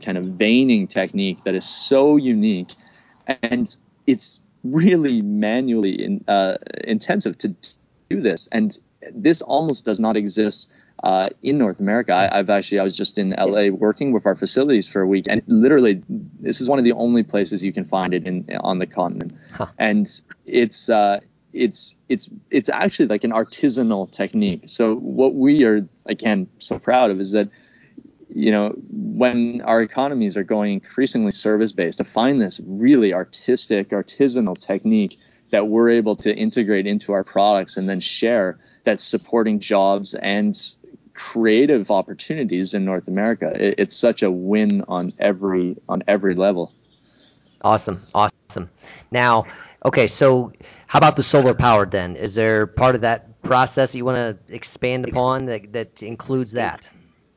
kind 0.01 0.17
of 0.17 0.25
veining 0.25 0.87
technique 0.87 1.43
that 1.45 1.53
is 1.55 1.65
so 1.65 2.17
unique, 2.17 2.73
and 3.27 3.75
it's 4.07 4.39
really 4.63 5.21
manually 5.21 6.03
in, 6.03 6.23
uh, 6.27 6.57
intensive 6.83 7.37
to 7.39 7.55
do 8.09 8.21
this, 8.21 8.47
and 8.51 8.77
this 9.13 9.41
almost 9.41 9.85
does 9.85 9.99
not 9.99 10.17
exist 10.17 10.69
uh, 11.03 11.29
in 11.43 11.57
North 11.57 11.79
America. 11.79 12.13
I, 12.13 12.39
I've 12.39 12.49
actually 12.49 12.79
I 12.79 12.83
was 12.83 12.95
just 12.95 13.17
in 13.17 13.31
LA 13.31 13.67
working 13.69 14.11
with 14.11 14.25
our 14.25 14.35
facilities 14.35 14.87
for 14.87 15.01
a 15.01 15.07
week, 15.07 15.25
and 15.29 15.41
literally 15.47 16.01
this 16.07 16.61
is 16.61 16.69
one 16.69 16.79
of 16.79 16.85
the 16.85 16.93
only 16.93 17.23
places 17.23 17.63
you 17.63 17.73
can 17.73 17.85
find 17.85 18.13
it 18.13 18.25
in 18.25 18.47
on 18.61 18.79
the 18.79 18.87
continent, 18.87 19.33
Huh. 19.53 19.67
and 19.77 20.09
it's 20.45 20.89
uh, 20.89 21.19
it's 21.53 21.95
it's 22.09 22.29
it's 22.51 22.69
actually 22.69 23.07
like 23.07 23.23
an 23.23 23.31
artisanal 23.31 24.11
technique. 24.11 24.63
So 24.67 24.95
what 24.95 25.35
we 25.35 25.63
are 25.63 25.87
again 26.05 26.47
so 26.59 26.79
proud 26.79 27.11
of 27.11 27.19
is 27.19 27.31
that 27.31 27.49
you 28.35 28.51
know 28.51 28.73
when 28.91 29.61
our 29.61 29.81
economies 29.81 30.35
are 30.35 30.43
going 30.43 30.73
increasingly 30.73 31.31
service 31.31 31.71
based 31.71 31.99
to 31.99 32.03
find 32.03 32.41
this 32.41 32.59
really 32.65 33.13
artistic 33.13 33.89
artisanal 33.89 34.57
technique 34.57 35.17
that 35.51 35.67
we're 35.67 35.89
able 35.89 36.17
to 36.17 36.35
integrate 36.35 36.85
into 36.85 37.13
our 37.13 37.23
products 37.23 37.77
and 37.77 37.87
then 37.87 38.01
share 38.01 38.59
that's 38.83 39.03
supporting 39.03 39.59
jobs 39.61 40.13
and 40.13 40.53
creative 41.13 41.89
opportunities 41.89 42.73
in 42.73 42.83
North 42.83 43.07
America. 43.07 43.53
It, 43.55 43.75
it's 43.77 43.95
such 43.95 44.21
a 44.21 44.29
win 44.29 44.83
on 44.89 45.11
every 45.17 45.77
on 45.87 46.03
every 46.05 46.35
level. 46.35 46.73
Awesome, 47.61 48.05
awesome. 48.13 48.69
Now, 49.11 49.45
okay, 49.83 50.07
so 50.07 50.51
how 50.87 50.97
about 50.97 51.15
the 51.15 51.23
solar 51.23 51.53
powered 51.53 51.91
then? 51.91 52.17
Is 52.17 52.35
there 52.35 52.67
part 52.67 52.95
of 52.95 53.01
that 53.01 53.41
process 53.43 53.95
you 53.95 54.03
want 54.03 54.17
to 54.17 54.37
expand 54.49 55.07
upon 55.07 55.45
that, 55.45 55.71
that 55.71 56.03
includes 56.03 56.51
that? 56.51 56.87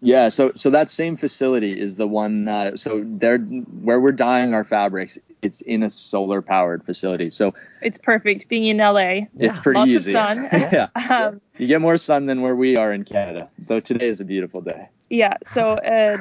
Yeah, 0.00 0.28
so 0.28 0.52
so 0.54 0.70
that 0.70 0.90
same 0.90 1.16
facility 1.16 1.78
is 1.78 1.96
the 1.96 2.06
one. 2.06 2.46
Uh, 2.46 2.76
so 2.76 3.02
there, 3.04 3.38
where 3.38 3.98
we're 3.98 4.12
dyeing 4.12 4.54
our 4.54 4.62
fabrics, 4.64 5.18
it's 5.42 5.60
in 5.60 5.82
a 5.82 5.90
solar 5.90 6.40
powered 6.40 6.84
facility. 6.84 7.30
So 7.30 7.54
It's 7.82 7.98
perfect 7.98 8.48
being 8.48 8.66
in 8.66 8.76
LA. 8.78 9.26
it's 9.36 9.58
pretty 9.58 9.78
Lots 9.80 9.90
easy. 9.90 10.12
of 10.12 10.14
sun. 10.14 10.48
yeah, 10.52 10.88
Um, 11.10 11.40
you 11.56 11.66
get 11.66 11.80
more 11.80 11.96
sun 11.96 12.26
than 12.26 12.42
where 12.42 12.54
we 12.54 12.76
are 12.76 12.92
in 12.92 13.04
Canada. 13.04 13.48
Though 13.58 13.80
today 13.80 14.08
is 14.08 14.20
a 14.20 14.24
beautiful 14.24 14.60
day. 14.60 14.88
yeah. 15.10 15.36
So 15.44 15.62
uh, 15.62 16.18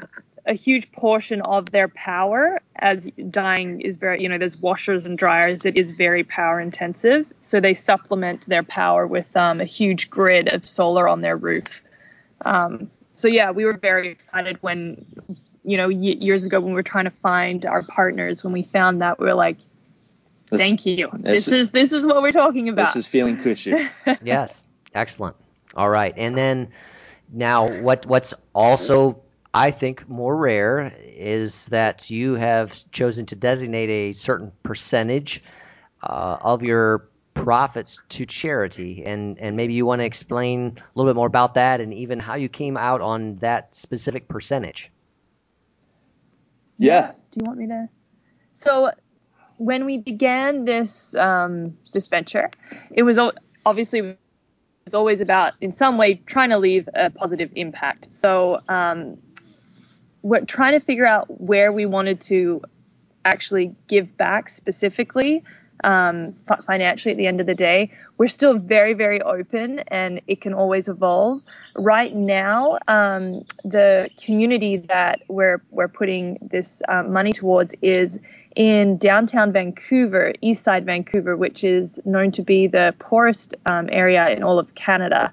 a 0.47 0.53
huge 0.53 0.91
portion 0.91 1.41
of 1.41 1.69
their 1.71 1.87
power, 1.89 2.59
as 2.77 3.05
dyeing 3.29 3.81
is 3.81 3.97
very, 3.97 4.21
you 4.23 4.29
know, 4.29 4.37
there's 4.39 4.57
washers 4.57 5.05
and 5.05 5.17
dryers. 5.19 5.65
It 5.65 5.77
is 5.77 5.91
very 5.91 6.23
power 6.23 6.59
intensive. 6.59 7.31
So 7.41 7.59
they 7.59 7.73
supplement 7.75 8.47
their 8.47 8.63
power 8.63 9.05
with 9.05 9.35
um, 9.37 9.59
a 9.61 9.65
huge 9.65 10.09
grid 10.09 10.47
of 10.47 10.65
solar 10.65 11.07
on 11.07 11.21
their 11.21 11.37
roof. 11.37 11.83
Um, 12.45 12.89
so 13.17 13.27
yeah, 13.27 13.51
we 13.51 13.65
were 13.65 13.73
very 13.77 14.07
excited 14.09 14.57
when, 14.61 15.05
you 15.65 15.75
know, 15.75 15.87
y- 15.87 15.93
years 16.19 16.45
ago 16.45 16.59
when 16.59 16.69
we 16.69 16.75
were 16.75 16.83
trying 16.83 17.05
to 17.05 17.11
find 17.11 17.65
our 17.65 17.83
partners. 17.83 18.43
When 18.43 18.53
we 18.53 18.63
found 18.63 19.01
that, 19.01 19.19
we 19.19 19.25
were 19.25 19.33
like, 19.33 19.57
This- 20.49 20.61
"Thank 20.61 20.85
you. 20.85 21.09
this- 21.11 21.45
This 21.45 21.47
is 21.49 21.71
this 21.71 21.91
is 21.93 22.05
what 22.05 22.21
we're 22.21 22.31
talking 22.31 22.69
about." 22.69 22.85
This 22.85 22.95
is 22.95 23.07
feeling 23.07 23.35
cushy. 23.35 23.89
yes, 24.23 24.65
excellent. 24.93 25.35
All 25.75 25.89
right, 25.89 26.13
and 26.15 26.37
then 26.37 26.69
now 27.33 27.67
what 27.81 28.05
what's 28.05 28.33
also 28.53 29.21
I 29.53 29.71
think 29.71 30.07
more 30.07 30.35
rare 30.35 30.93
is 31.03 31.65
that 31.67 32.09
you 32.11 32.35
have 32.35 32.73
chosen 32.91 33.25
to 33.27 33.35
designate 33.35 33.89
a 33.89 34.13
certain 34.13 34.51
percentage 34.61 35.43
uh, 36.03 36.37
of 36.39 36.61
your 36.63 37.09
profits 37.43 38.01
to 38.09 38.25
charity, 38.25 39.03
and 39.05 39.39
and 39.39 39.55
maybe 39.55 39.73
you 39.73 39.85
want 39.85 40.01
to 40.01 40.05
explain 40.05 40.77
a 40.77 40.99
little 40.99 41.11
bit 41.11 41.15
more 41.15 41.27
about 41.27 41.53
that, 41.55 41.81
and 41.81 41.93
even 41.93 42.19
how 42.19 42.35
you 42.35 42.49
came 42.49 42.77
out 42.77 43.01
on 43.01 43.37
that 43.37 43.75
specific 43.75 44.27
percentage. 44.27 44.91
Yeah. 46.77 47.11
Do 47.31 47.39
you 47.39 47.43
want 47.45 47.59
me 47.59 47.67
to? 47.67 47.89
So 48.51 48.91
when 49.57 49.85
we 49.85 49.97
began 49.97 50.65
this 50.65 51.15
um, 51.15 51.77
this 51.93 52.07
venture, 52.07 52.49
it 52.91 53.03
was 53.03 53.19
obviously 53.65 53.99
it 53.99 54.17
was 54.85 54.93
always 54.93 55.21
about 55.21 55.57
in 55.61 55.71
some 55.71 55.97
way 55.97 56.15
trying 56.15 56.49
to 56.49 56.57
leave 56.57 56.87
a 56.93 57.09
positive 57.09 57.51
impact. 57.55 58.11
So 58.11 58.59
um, 58.69 59.17
we're 60.21 60.45
trying 60.45 60.73
to 60.73 60.79
figure 60.79 61.05
out 61.05 61.41
where 61.41 61.71
we 61.71 61.85
wanted 61.85 62.21
to 62.21 62.61
actually 63.25 63.69
give 63.87 64.15
back 64.15 64.49
specifically 64.49 65.43
um, 65.83 66.33
financially 66.65 67.11
at 67.11 67.17
the 67.17 67.27
end 67.27 67.39
of 67.39 67.45
the 67.45 67.55
day. 67.55 67.89
We're 68.17 68.27
still 68.27 68.57
very, 68.57 68.93
very 68.93 69.21
open 69.21 69.79
and 69.79 70.21
it 70.27 70.41
can 70.41 70.53
always 70.53 70.87
evolve. 70.87 71.41
Right 71.75 72.13
now, 72.13 72.79
um, 72.87 73.45
the 73.63 74.09
community 74.23 74.77
that 74.77 75.21
we're, 75.27 75.61
we're 75.69 75.87
putting 75.87 76.37
this 76.41 76.81
um, 76.87 77.13
money 77.13 77.33
towards 77.33 77.73
is 77.81 78.19
in 78.55 78.97
downtown 78.97 79.51
Vancouver, 79.51 80.33
east 80.41 80.63
side 80.63 80.85
Vancouver, 80.85 81.37
which 81.37 81.63
is 81.63 81.99
known 82.05 82.31
to 82.31 82.41
be 82.41 82.67
the 82.67 82.95
poorest 82.97 83.53
um, 83.67 83.87
area 83.91 84.29
in 84.29 84.43
all 84.43 84.57
of 84.57 84.73
Canada. 84.73 85.31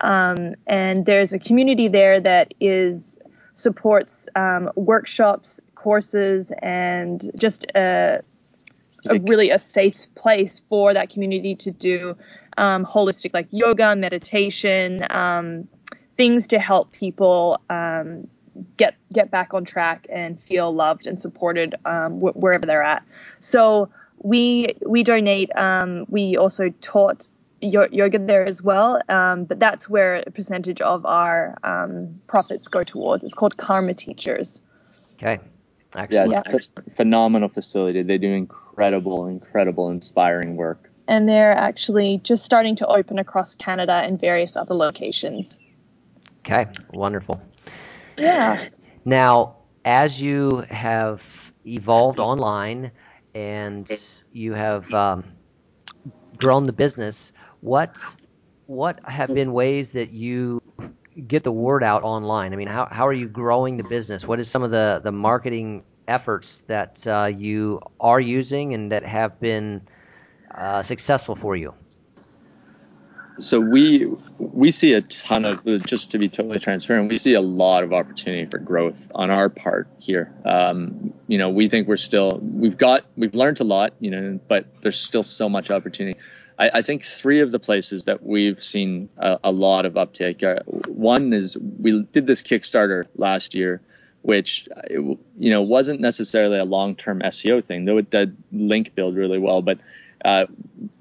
Um, 0.00 0.54
and 0.66 1.06
there's 1.06 1.32
a 1.32 1.38
community 1.38 1.88
there 1.88 2.20
that 2.20 2.54
is 2.60 3.20
supports 3.54 4.28
um, 4.34 4.70
workshops, 4.74 5.60
courses, 5.76 6.52
and 6.62 7.30
just 7.38 7.66
a, 7.74 8.20
a, 9.08 9.18
really 9.26 9.50
a 9.50 9.58
safe 9.58 10.14
place 10.14 10.60
for 10.68 10.94
that 10.94 11.10
community 11.10 11.54
to 11.56 11.70
do 11.70 12.16
um, 12.56 12.84
holistic 12.84 13.32
like 13.32 13.48
yoga, 13.50 13.96
meditation, 13.96 15.04
um, 15.10 15.68
things 16.16 16.46
to 16.48 16.58
help 16.58 16.92
people 16.92 17.60
um, 17.70 18.28
get 18.76 18.96
get 19.12 19.30
back 19.30 19.54
on 19.54 19.64
track 19.64 20.06
and 20.10 20.40
feel 20.40 20.74
loved 20.74 21.06
and 21.06 21.18
supported 21.18 21.74
um, 21.84 22.20
wh- 22.20 22.36
wherever 22.36 22.66
they're 22.66 22.82
at. 22.82 23.02
So 23.40 23.90
we 24.18 24.74
we 24.86 25.02
donate. 25.02 25.54
Um, 25.56 26.04
we 26.08 26.36
also 26.36 26.68
taught 26.80 27.28
yoga 27.60 28.18
there 28.18 28.44
as 28.44 28.60
well, 28.60 29.00
um, 29.08 29.44
but 29.44 29.58
that's 29.60 29.88
where 29.88 30.16
a 30.26 30.30
percentage 30.30 30.80
of 30.80 31.06
our 31.06 31.56
um, 31.62 32.20
profits 32.26 32.68
go 32.68 32.82
towards. 32.82 33.24
It's 33.24 33.34
called 33.34 33.56
Karma 33.56 33.94
Teachers. 33.94 34.60
Okay. 35.14 35.38
Excellent. 35.94 36.32
Yeah, 36.32 36.42
it's 36.46 36.70
a 36.76 36.90
phenomenal 36.90 37.48
facility. 37.48 38.02
They 38.02 38.18
do 38.18 38.32
incredible, 38.32 39.26
incredible, 39.26 39.90
inspiring 39.90 40.56
work. 40.56 40.90
And 41.08 41.28
they're 41.28 41.52
actually 41.52 42.20
just 42.22 42.44
starting 42.44 42.76
to 42.76 42.86
open 42.86 43.18
across 43.18 43.54
Canada 43.54 43.92
and 43.92 44.20
various 44.20 44.56
other 44.56 44.74
locations. 44.74 45.56
Okay, 46.40 46.66
wonderful. 46.92 47.42
Yeah. 48.18 48.68
Now, 49.04 49.56
as 49.84 50.20
you 50.20 50.64
have 50.70 51.52
evolved 51.66 52.18
online 52.18 52.92
and 53.34 53.90
you 54.32 54.54
have 54.54 54.92
um, 54.94 55.24
grown 56.36 56.64
the 56.64 56.72
business, 56.72 57.32
what 57.60 57.98
what 58.66 59.00
have 59.04 59.34
been 59.34 59.52
ways 59.52 59.90
that 59.90 60.12
you 60.12 60.61
get 61.26 61.42
the 61.42 61.52
word 61.52 61.82
out 61.82 62.02
online? 62.02 62.52
I 62.52 62.56
mean, 62.56 62.68
how, 62.68 62.86
how 62.90 63.06
are 63.06 63.12
you 63.12 63.28
growing 63.28 63.76
the 63.76 63.86
business? 63.88 64.26
What 64.26 64.40
is 64.40 64.50
some 64.50 64.62
of 64.62 64.70
the, 64.70 65.00
the 65.02 65.12
marketing 65.12 65.84
efforts 66.08 66.60
that 66.62 67.06
uh, 67.06 67.26
you 67.26 67.80
are 68.00 68.20
using 68.20 68.74
and 68.74 68.92
that 68.92 69.04
have 69.04 69.40
been 69.40 69.82
uh, 70.54 70.82
successful 70.82 71.36
for 71.36 71.56
you? 71.56 71.74
So 73.38 73.60
we 73.60 74.14
we 74.38 74.70
see 74.70 74.92
a 74.92 75.00
ton 75.00 75.44
of 75.44 75.64
just 75.86 76.10
to 76.10 76.18
be 76.18 76.28
totally 76.28 76.58
transparent, 76.58 77.08
we 77.08 77.16
see 77.16 77.34
a 77.34 77.40
lot 77.40 77.82
of 77.82 77.92
opportunity 77.92 78.48
for 78.48 78.58
growth 78.58 79.10
on 79.14 79.30
our 79.30 79.48
part 79.48 79.88
here. 79.98 80.32
Um, 80.44 81.14
you 81.28 81.38
know, 81.38 81.48
we 81.48 81.68
think 81.68 81.88
we're 81.88 81.96
still 81.96 82.40
we've 82.54 82.76
got 82.76 83.04
we've 83.16 83.34
learned 83.34 83.60
a 83.60 83.64
lot, 83.64 83.94
you 84.00 84.10
know, 84.10 84.38
but 84.48 84.66
there's 84.82 85.00
still 85.00 85.22
so 85.22 85.48
much 85.48 85.70
opportunity. 85.70 86.18
I, 86.62 86.70
I 86.74 86.82
think 86.82 87.04
three 87.04 87.40
of 87.40 87.50
the 87.50 87.58
places 87.58 88.04
that 88.04 88.22
we've 88.22 88.62
seen 88.62 89.08
a, 89.18 89.38
a 89.44 89.50
lot 89.50 89.84
of 89.84 89.96
uptake. 89.96 90.42
Are, 90.44 90.62
one 90.86 91.32
is 91.32 91.56
we 91.82 92.02
did 92.12 92.26
this 92.26 92.40
Kickstarter 92.40 93.06
last 93.16 93.52
year, 93.54 93.82
which 94.22 94.68
you 94.88 95.18
know 95.38 95.62
wasn't 95.62 96.00
necessarily 96.00 96.58
a 96.58 96.64
long-term 96.64 97.20
SEO 97.20 97.64
thing, 97.64 97.84
though 97.84 97.98
it 97.98 98.10
did 98.10 98.30
link 98.52 98.94
build 98.94 99.16
really 99.16 99.40
well. 99.40 99.60
But 99.60 99.84
uh, 100.24 100.46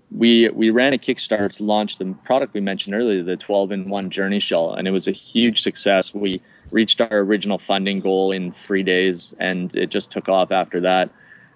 we 0.10 0.50
we 0.50 0.72
ran 0.72 0.94
a 0.94 0.98
Kickstarter 0.98 1.52
to 1.58 1.64
launch 1.64 2.00
the 2.00 2.16
product 2.26 2.56
we 2.56 2.62
mentioned 2.62 2.96
earlier, 2.96 3.22
the 3.22 3.38
12-in-1 3.38 4.10
Journey 4.10 4.40
Shawl, 4.40 4.74
and 4.74 4.88
it 4.88 4.92
was 4.92 5.08
a 5.08 5.12
huge 5.12 5.62
success. 5.62 6.12
We 6.12 6.42
reached 6.72 7.02
our 7.02 7.20
original 7.20 7.60
funding 7.60 8.00
goal 8.00 8.32
in 8.32 8.52
three 8.52 8.82
days, 8.82 9.36
and 9.40 9.76
it 9.76 9.92
just 9.92 10.10
took 10.10 10.28
off 10.28 10.52
after 10.52 10.80
that. 10.80 11.12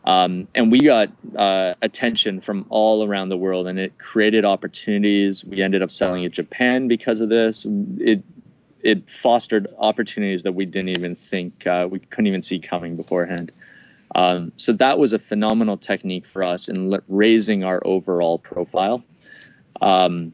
Um, 0.06 0.48
and 0.54 0.72
we 0.72 0.80
got 0.80 1.10
uh, 1.36 1.74
attention 1.82 2.40
from 2.40 2.68
all 2.70 3.04
around 3.04 3.30
the 3.30 3.38
world, 3.38 3.66
and 3.68 3.80
it 3.80 3.98
created 3.98 4.46
opportunities. 4.46 5.44
We 5.44 5.64
ended 5.64 5.82
up 5.82 5.92
selling 5.92 6.24
in 6.24 6.32
Japan 6.32 6.88
because 6.88 7.22
of 7.22 7.30
this. 7.30 7.66
It 7.98 8.24
it 8.82 9.10
fostered 9.10 9.68
opportunities 9.80 10.44
that 10.44 10.52
we 10.52 10.66
didn't 10.66 10.90
even 10.90 11.16
think 11.16 11.66
uh, 11.66 11.88
we 11.90 11.98
couldn't 11.98 12.28
even 12.28 12.44
see 12.44 12.60
coming 12.60 12.96
beforehand. 12.96 13.52
Um, 14.14 14.52
so 14.58 14.74
that 14.74 15.00
was 15.00 15.12
a 15.12 15.20
phenomenal 15.20 15.76
technique 15.76 16.28
for 16.28 16.44
us 16.44 16.70
in 16.70 16.94
raising 17.08 17.64
our 17.64 17.82
overall 17.84 18.38
profile. 18.38 19.04
Um, 19.82 20.34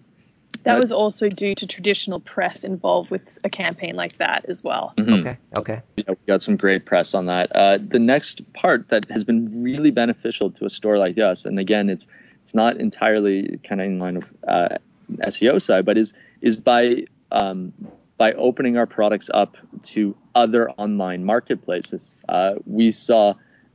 that 0.64 0.80
was 0.80 0.92
also 0.92 1.30
due 1.30 1.56
to 1.56 1.66
traditional 1.66 2.20
press 2.20 2.64
involved 2.64 3.10
with 3.10 3.38
a 3.44 3.50
campaign 3.50 3.96
like 3.96 4.18
that 4.18 4.46
as 4.48 4.64
well. 4.64 4.94
Mm-hmm. 4.98 5.14
Okay. 5.14 5.38
Okay. 5.58 5.82
Yeah, 5.98 6.04
we 6.10 6.16
got 6.28 6.44
some 6.44 6.56
great 6.56 6.86
press 6.86 7.14
on 7.14 7.26
that. 7.26 7.56
Uh, 7.56 7.80
the 7.82 8.00
next 8.00 8.42
part 8.54 8.90
that 8.90 9.10
has 9.10 9.24
been 9.24 9.64
really 9.64 9.92
beneficial 9.92 10.52
to 10.52 10.66
a 10.66 10.70
store 10.70 10.98
like 10.98 11.18
us, 11.18 11.46
and 11.46 11.60
again, 11.60 11.90
it's 11.90 12.08
it's 12.44 12.54
not 12.54 12.78
entirely 12.78 13.60
kind 13.64 13.82
of 13.82 13.88
in 13.88 14.00
line 14.00 14.16
with 14.16 14.34
uh, 14.48 14.78
SEO 15.20 15.62
side, 15.62 15.86
but 15.86 15.98
is 15.98 16.14
is 16.42 16.56
by 16.56 17.06
um, 17.32 17.74
by 18.18 18.34
opening 18.34 18.78
our 18.78 18.86
products 18.86 19.30
up 19.34 19.58
to 19.84 20.16
other 20.36 20.70
online 20.72 21.26
marketplaces. 21.26 22.12
Uh, 22.30 22.54
we 22.66 22.92
saw 22.92 23.34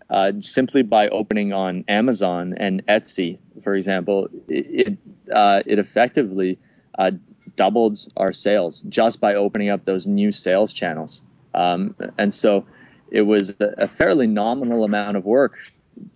uh, 0.09 0.33
simply 0.41 0.83
by 0.83 1.09
opening 1.09 1.53
on 1.53 1.85
Amazon 1.89 2.55
and 2.57 2.87
Etsy, 2.87 3.39
for 3.63 3.75
example, 3.75 4.29
it 4.49 4.89
it, 4.89 4.99
uh, 5.33 5.63
it 5.67 5.81
effectively 5.81 6.59
uh, 6.99 7.13
doubled 7.57 7.99
our 8.17 8.33
sales 8.33 8.83
just 8.83 9.21
by 9.21 9.35
opening 9.35 9.71
up 9.71 9.85
those 9.85 10.07
new 10.07 10.33
sales 10.33 10.73
channels. 10.73 11.23
Um, 11.55 11.95
and 12.19 12.33
so 12.33 12.67
it 13.11 13.23
was 13.23 13.55
a 13.61 13.89
fairly 13.89 14.27
nominal 14.27 14.85
amount 14.85 15.17
of 15.17 15.25
work 15.25 15.59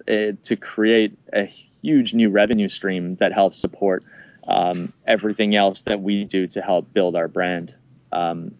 uh, 0.09 0.33
to 0.43 0.57
create 0.57 1.17
a 1.33 1.45
huge 1.45 2.15
new 2.15 2.29
revenue 2.29 2.69
stream 2.69 3.17
that 3.17 3.33
helps 3.33 3.59
support 3.59 4.05
um, 4.49 4.93
everything 5.07 5.55
else 5.55 5.83
that 5.83 6.01
we 6.01 6.25
do 6.25 6.47
to 6.49 6.61
help 6.61 6.93
build 6.93 7.17
our 7.17 7.29
brand. 7.29 7.75
Um, 8.13 8.55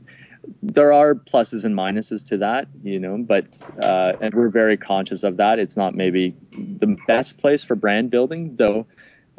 there 0.63 0.93
are 0.93 1.15
pluses 1.15 1.65
and 1.65 1.77
minuses 1.77 2.27
to 2.29 2.39
that, 2.39 2.69
you 2.83 2.99
know, 2.99 3.19
but 3.19 3.61
uh, 3.83 4.15
and 4.21 4.33
we're 4.33 4.49
very 4.49 4.77
conscious 4.77 5.23
of 5.23 5.37
that. 5.37 5.59
It's 5.59 5.77
not 5.77 5.95
maybe 5.95 6.35
the 6.53 6.97
best 7.07 7.39
place 7.39 7.63
for 7.63 7.75
brand 7.75 8.11
building, 8.11 8.57
though 8.57 8.87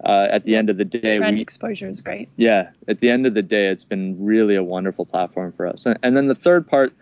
uh, 0.03 0.27
at 0.31 0.45
the 0.45 0.55
end 0.55 0.69
of 0.69 0.77
the 0.77 0.85
day, 0.85 1.19
brand 1.19 1.35
we, 1.35 1.41
exposure 1.41 1.87
is 1.87 2.01
great. 2.01 2.29
Yeah, 2.37 2.71
at 2.87 2.99
the 2.99 3.09
end 3.09 3.25
of 3.25 3.33
the 3.33 3.41
day, 3.43 3.67
it's 3.67 3.83
been 3.83 4.23
really 4.23 4.55
a 4.55 4.63
wonderful 4.63 5.05
platform 5.05 5.51
for 5.51 5.67
us. 5.67 5.85
And, 5.85 5.97
and 6.03 6.17
then 6.17 6.27
the 6.27 6.35
third 6.35 6.67
part, 6.67 6.93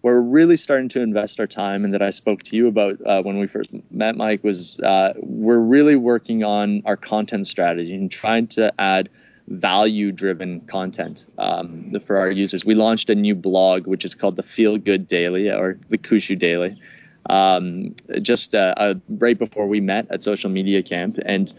where 0.00 0.14
we're 0.14 0.20
really 0.20 0.56
starting 0.56 0.88
to 0.90 1.00
invest 1.00 1.40
our 1.40 1.46
time, 1.46 1.84
and 1.84 1.92
that 1.94 2.02
I 2.02 2.10
spoke 2.10 2.42
to 2.44 2.56
you 2.56 2.68
about 2.68 3.04
uh, 3.04 3.22
when 3.22 3.38
we 3.38 3.46
first 3.46 3.70
met, 3.90 4.16
Mike, 4.16 4.44
was 4.44 4.80
uh, 4.80 5.12
we're 5.16 5.58
really 5.58 5.96
working 5.96 6.44
on 6.44 6.82
our 6.84 6.96
content 6.96 7.46
strategy 7.46 7.94
and 7.94 8.10
trying 8.10 8.46
to 8.48 8.72
add 8.78 9.08
value-driven 9.48 10.60
content 10.62 11.26
um, 11.38 11.92
for 12.06 12.18
our 12.18 12.30
users. 12.30 12.64
We 12.64 12.74
launched 12.74 13.08
a 13.10 13.14
new 13.14 13.34
blog, 13.34 13.86
which 13.86 14.04
is 14.04 14.14
called 14.14 14.36
the 14.36 14.42
Feel 14.42 14.76
Good 14.76 15.08
Daily 15.08 15.48
or 15.50 15.78
the 15.88 15.98
Kushu 15.98 16.38
Daily, 16.38 16.80
um, 17.30 17.94
just 18.22 18.54
uh, 18.54 18.74
uh, 18.76 18.94
right 19.08 19.38
before 19.38 19.66
we 19.66 19.80
met 19.80 20.06
at 20.10 20.22
Social 20.22 20.50
Media 20.50 20.82
Camp, 20.82 21.18
and 21.24 21.52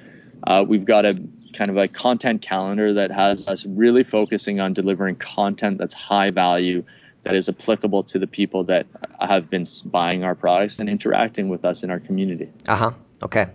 uh, 0.43 0.63
we've 0.67 0.85
got 0.85 1.05
a 1.05 1.13
kind 1.53 1.69
of 1.69 1.77
a 1.77 1.87
content 1.87 2.41
calendar 2.41 2.93
that 2.93 3.11
has 3.11 3.47
us 3.47 3.65
really 3.65 4.03
focusing 4.03 4.59
on 4.59 4.73
delivering 4.73 5.15
content 5.15 5.77
that's 5.77 5.93
high 5.93 6.29
value, 6.29 6.83
that 7.23 7.35
is 7.35 7.49
applicable 7.49 8.03
to 8.03 8.19
the 8.19 8.27
people 8.27 8.63
that 8.65 8.85
have 9.19 9.49
been 9.49 9.65
buying 9.85 10.23
our 10.23 10.35
products 10.35 10.79
and 10.79 10.89
interacting 10.89 11.49
with 11.49 11.65
us 11.65 11.83
in 11.83 11.89
our 11.89 11.99
community. 11.99 12.49
Uh 12.67 12.75
huh. 12.75 12.91
Okay. 13.23 13.47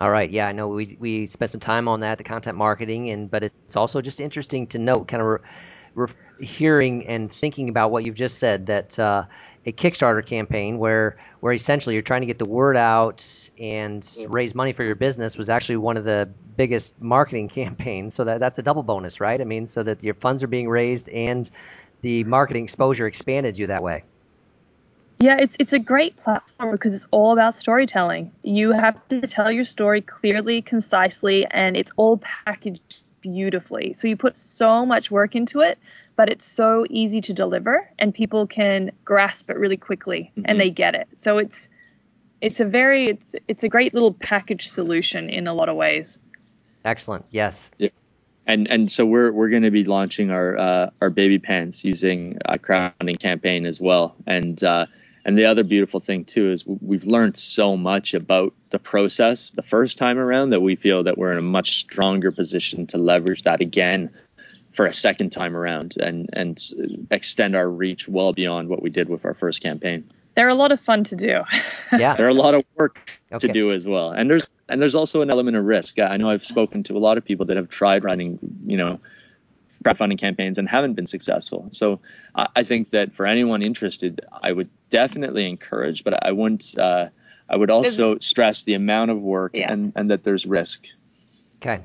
All 0.00 0.10
right. 0.10 0.30
Yeah, 0.30 0.48
I 0.48 0.52
know 0.52 0.68
we 0.68 0.96
we 0.98 1.26
spent 1.26 1.50
some 1.50 1.60
time 1.60 1.86
on 1.88 2.00
that, 2.00 2.18
the 2.18 2.24
content 2.24 2.56
marketing, 2.56 3.10
and 3.10 3.30
but 3.30 3.44
it's 3.44 3.76
also 3.76 4.00
just 4.00 4.20
interesting 4.20 4.66
to 4.68 4.78
note, 4.78 5.06
kind 5.08 5.22
of 5.22 5.28
re, 5.28 5.38
re, 5.94 6.46
hearing 6.46 7.06
and 7.06 7.30
thinking 7.30 7.68
about 7.68 7.90
what 7.90 8.04
you've 8.04 8.16
just 8.16 8.38
said 8.38 8.66
that 8.66 8.98
uh, 8.98 9.24
a 9.66 9.72
Kickstarter 9.72 10.24
campaign 10.24 10.78
where 10.78 11.18
where 11.40 11.52
essentially 11.52 11.94
you're 11.94 12.02
trying 12.02 12.22
to 12.22 12.26
get 12.26 12.38
the 12.38 12.48
word 12.48 12.76
out 12.76 13.20
and 13.62 14.06
raise 14.28 14.56
money 14.56 14.72
for 14.72 14.82
your 14.82 14.96
business 14.96 15.38
was 15.38 15.48
actually 15.48 15.76
one 15.76 15.96
of 15.96 16.02
the 16.02 16.28
biggest 16.56 17.00
marketing 17.00 17.48
campaigns. 17.60 18.12
So 18.12 18.24
that, 18.24 18.40
that's 18.40 18.58
a 18.58 18.62
double 18.62 18.82
bonus, 18.82 19.20
right? 19.20 19.40
I 19.40 19.44
mean, 19.44 19.66
so 19.66 19.84
that 19.84 20.02
your 20.02 20.14
funds 20.14 20.42
are 20.42 20.48
being 20.48 20.68
raised 20.68 21.08
and 21.08 21.48
the 22.02 22.24
marketing 22.24 22.64
exposure 22.64 23.06
expanded 23.06 23.56
you 23.56 23.68
that 23.68 23.82
way. 23.82 24.02
Yeah, 25.20 25.36
it's 25.38 25.54
it's 25.60 25.72
a 25.72 25.78
great 25.78 26.16
platform 26.16 26.72
because 26.72 26.94
it's 26.94 27.06
all 27.12 27.32
about 27.32 27.54
storytelling. 27.54 28.32
You 28.42 28.72
have 28.72 28.96
to 29.08 29.20
tell 29.20 29.52
your 29.52 29.64
story 29.64 30.00
clearly, 30.00 30.62
concisely, 30.62 31.46
and 31.48 31.76
it's 31.76 31.92
all 31.94 32.18
packaged 32.18 33.04
beautifully. 33.20 33.92
So 33.92 34.08
you 34.08 34.16
put 34.16 34.36
so 34.36 34.84
much 34.84 35.12
work 35.12 35.36
into 35.36 35.60
it, 35.60 35.78
but 36.16 36.28
it's 36.28 36.44
so 36.44 36.84
easy 36.90 37.20
to 37.20 37.32
deliver 37.32 37.88
and 38.00 38.12
people 38.12 38.48
can 38.48 38.90
grasp 39.04 39.48
it 39.48 39.56
really 39.56 39.76
quickly 39.76 40.32
mm-hmm. 40.36 40.42
and 40.46 40.60
they 40.60 40.70
get 40.70 40.96
it. 40.96 41.06
So 41.14 41.38
it's 41.38 41.68
it's 42.42 42.60
a 42.60 42.64
very 42.64 43.04
it's 43.06 43.34
it's 43.48 43.64
a 43.64 43.68
great 43.68 43.94
little 43.94 44.12
package 44.12 44.68
solution 44.68 45.30
in 45.30 45.46
a 45.46 45.54
lot 45.54 45.70
of 45.70 45.76
ways. 45.76 46.18
Excellent. 46.84 47.24
Yes. 47.30 47.70
Yeah. 47.78 47.88
And 48.46 48.68
and 48.68 48.90
so 48.90 49.06
we're 49.06 49.30
we're 49.30 49.48
going 49.48 49.62
to 49.62 49.70
be 49.70 49.84
launching 49.84 50.32
our 50.32 50.58
uh, 50.58 50.90
our 51.00 51.08
baby 51.08 51.38
pants 51.38 51.84
using 51.84 52.38
a 52.44 52.58
crowdfunding 52.58 53.20
campaign 53.20 53.64
as 53.64 53.80
well. 53.80 54.16
And 54.26 54.62
uh, 54.62 54.86
and 55.24 55.38
the 55.38 55.44
other 55.44 55.62
beautiful 55.62 56.00
thing 56.00 56.24
too 56.24 56.50
is 56.50 56.64
we've 56.66 57.04
learned 57.04 57.38
so 57.38 57.76
much 57.76 58.12
about 58.12 58.52
the 58.70 58.80
process 58.80 59.52
the 59.54 59.62
first 59.62 59.96
time 59.96 60.18
around 60.18 60.50
that 60.50 60.60
we 60.60 60.74
feel 60.74 61.04
that 61.04 61.16
we're 61.16 61.30
in 61.30 61.38
a 61.38 61.42
much 61.42 61.78
stronger 61.78 62.32
position 62.32 62.88
to 62.88 62.98
leverage 62.98 63.44
that 63.44 63.60
again 63.60 64.10
for 64.74 64.86
a 64.86 64.92
second 64.92 65.30
time 65.30 65.56
around 65.56 65.94
and 65.98 66.28
and 66.32 66.60
extend 67.12 67.54
our 67.54 67.68
reach 67.68 68.08
well 68.08 68.32
beyond 68.32 68.68
what 68.68 68.82
we 68.82 68.90
did 68.90 69.08
with 69.08 69.24
our 69.24 69.34
first 69.34 69.62
campaign. 69.62 70.10
They're 70.34 70.48
a 70.48 70.54
lot 70.54 70.72
of 70.72 70.80
fun 70.80 71.04
to 71.04 71.16
do. 71.16 71.42
yeah, 71.92 72.16
they're 72.16 72.28
a 72.28 72.34
lot 72.34 72.54
of 72.54 72.64
work 72.76 73.10
okay. 73.32 73.46
to 73.46 73.52
do 73.52 73.72
as 73.72 73.86
well, 73.86 74.10
and 74.10 74.28
there's 74.30 74.50
and 74.68 74.80
there's 74.80 74.94
also 74.94 75.22
an 75.22 75.30
element 75.30 75.56
of 75.56 75.64
risk. 75.64 75.98
I 75.98 76.16
know 76.16 76.30
I've 76.30 76.44
spoken 76.44 76.82
to 76.84 76.96
a 76.96 76.98
lot 76.98 77.18
of 77.18 77.24
people 77.24 77.46
that 77.46 77.56
have 77.56 77.68
tried 77.68 78.04
running, 78.04 78.38
you 78.66 78.76
know, 78.76 79.00
crowdfunding 79.82 80.18
campaigns 80.18 80.58
and 80.58 80.68
haven't 80.68 80.94
been 80.94 81.06
successful. 81.06 81.68
So 81.72 82.00
I 82.34 82.62
think 82.64 82.90
that 82.90 83.14
for 83.14 83.26
anyone 83.26 83.62
interested, 83.62 84.20
I 84.42 84.52
would 84.52 84.70
definitely 84.90 85.48
encourage, 85.48 86.04
but 86.04 86.24
I 86.24 86.32
wouldn't. 86.32 86.78
Uh, 86.78 87.08
I 87.48 87.56
would 87.56 87.70
also 87.70 88.18
stress 88.18 88.62
the 88.62 88.74
amount 88.74 89.10
of 89.10 89.20
work 89.20 89.52
yeah. 89.54 89.70
and, 89.70 89.92
and 89.94 90.10
that 90.10 90.24
there's 90.24 90.46
risk. 90.46 90.84
Okay. 91.60 91.82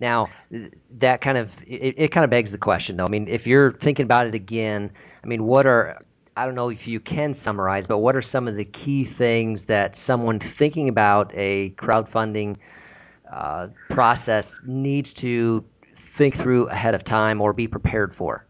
Now 0.00 0.28
that 0.98 1.20
kind 1.20 1.38
of 1.38 1.56
it, 1.66 1.94
it 1.96 2.08
kind 2.08 2.24
of 2.24 2.30
begs 2.30 2.50
the 2.52 2.58
question 2.58 2.96
though. 2.96 3.04
I 3.04 3.08
mean, 3.08 3.28
if 3.28 3.46
you're 3.46 3.72
thinking 3.72 4.04
about 4.04 4.26
it 4.26 4.34
again, 4.34 4.90
I 5.22 5.26
mean, 5.26 5.44
what 5.44 5.66
are 5.66 6.04
I 6.38 6.44
don't 6.44 6.54
know 6.54 6.68
if 6.68 6.86
you 6.86 7.00
can 7.00 7.34
summarize, 7.34 7.88
but 7.88 7.98
what 7.98 8.14
are 8.14 8.22
some 8.22 8.46
of 8.46 8.54
the 8.54 8.64
key 8.64 9.02
things 9.04 9.64
that 9.64 9.96
someone 9.96 10.38
thinking 10.38 10.88
about 10.88 11.32
a 11.34 11.70
crowdfunding 11.70 12.58
uh, 13.28 13.68
process 13.90 14.60
needs 14.64 15.14
to 15.14 15.64
think 15.96 16.36
through 16.36 16.68
ahead 16.68 16.94
of 16.94 17.02
time 17.02 17.40
or 17.40 17.52
be 17.52 17.66
prepared 17.66 18.14
for? 18.14 18.46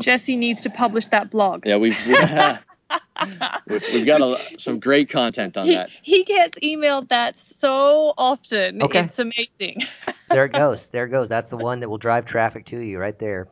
Jesse 0.00 0.34
needs 0.34 0.62
to 0.62 0.70
publish 0.70 1.06
that 1.06 1.30
blog. 1.30 1.66
Yeah, 1.66 1.76
we've 1.76 1.96
yeah, 2.04 2.58
we've 3.68 4.04
got 4.04 4.20
a, 4.20 4.58
some 4.58 4.80
great 4.80 5.10
content 5.10 5.56
on 5.56 5.68
that. 5.68 5.90
He 6.02 6.24
gets 6.24 6.58
emailed 6.58 7.10
that 7.10 7.38
so 7.38 8.12
often. 8.18 8.82
Okay. 8.82 9.04
It's 9.04 9.20
amazing. 9.20 9.86
there 10.28 10.46
it 10.46 10.52
goes. 10.52 10.88
There 10.88 11.04
it 11.04 11.10
goes. 11.10 11.28
That's 11.28 11.50
the 11.50 11.56
one 11.56 11.78
that 11.78 11.88
will 11.88 11.98
drive 11.98 12.24
traffic 12.24 12.66
to 12.66 12.78
you 12.80 12.98
right 12.98 13.16
there. 13.20 13.46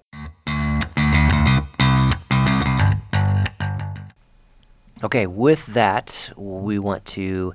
Okay, 5.04 5.26
with 5.26 5.66
that, 5.66 6.30
we 6.36 6.78
want 6.78 7.04
to 7.06 7.52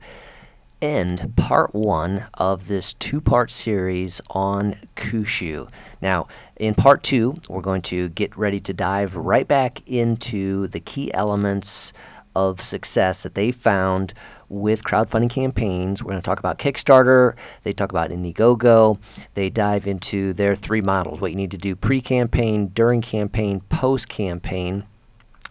end 0.81 1.33
part 1.37 1.73
one 1.73 2.27
of 2.33 2.67
this 2.67 2.93
two 2.95 3.21
part 3.21 3.49
series 3.49 4.19
on 4.31 4.75
Kushu. 4.97 5.69
Now, 6.01 6.27
in 6.57 6.75
part 6.75 7.03
two, 7.03 7.35
we're 7.47 7.61
going 7.61 7.83
to 7.83 8.09
get 8.09 8.37
ready 8.37 8.59
to 8.59 8.73
dive 8.73 9.15
right 9.15 9.47
back 9.47 9.81
into 9.87 10.67
the 10.67 10.81
key 10.81 11.13
elements 11.13 11.93
of 12.35 12.59
success 12.59 13.21
that 13.21 13.33
they 13.33 13.51
found 13.51 14.13
with 14.49 14.83
crowdfunding 14.83 15.29
campaigns. 15.29 16.03
We're 16.03 16.11
going 16.11 16.21
to 16.21 16.25
talk 16.25 16.39
about 16.39 16.59
Kickstarter, 16.59 17.35
they 17.63 17.71
talk 17.71 17.91
about 17.91 18.09
Indiegogo, 18.09 18.99
they 19.35 19.49
dive 19.49 19.87
into 19.87 20.33
their 20.33 20.53
three 20.53 20.81
models 20.81 21.21
what 21.21 21.31
you 21.31 21.37
need 21.37 21.51
to 21.51 21.57
do 21.57 21.77
pre 21.77 22.01
campaign, 22.01 22.67
during 22.73 23.01
campaign, 23.01 23.61
post 23.69 24.09
campaign 24.09 24.83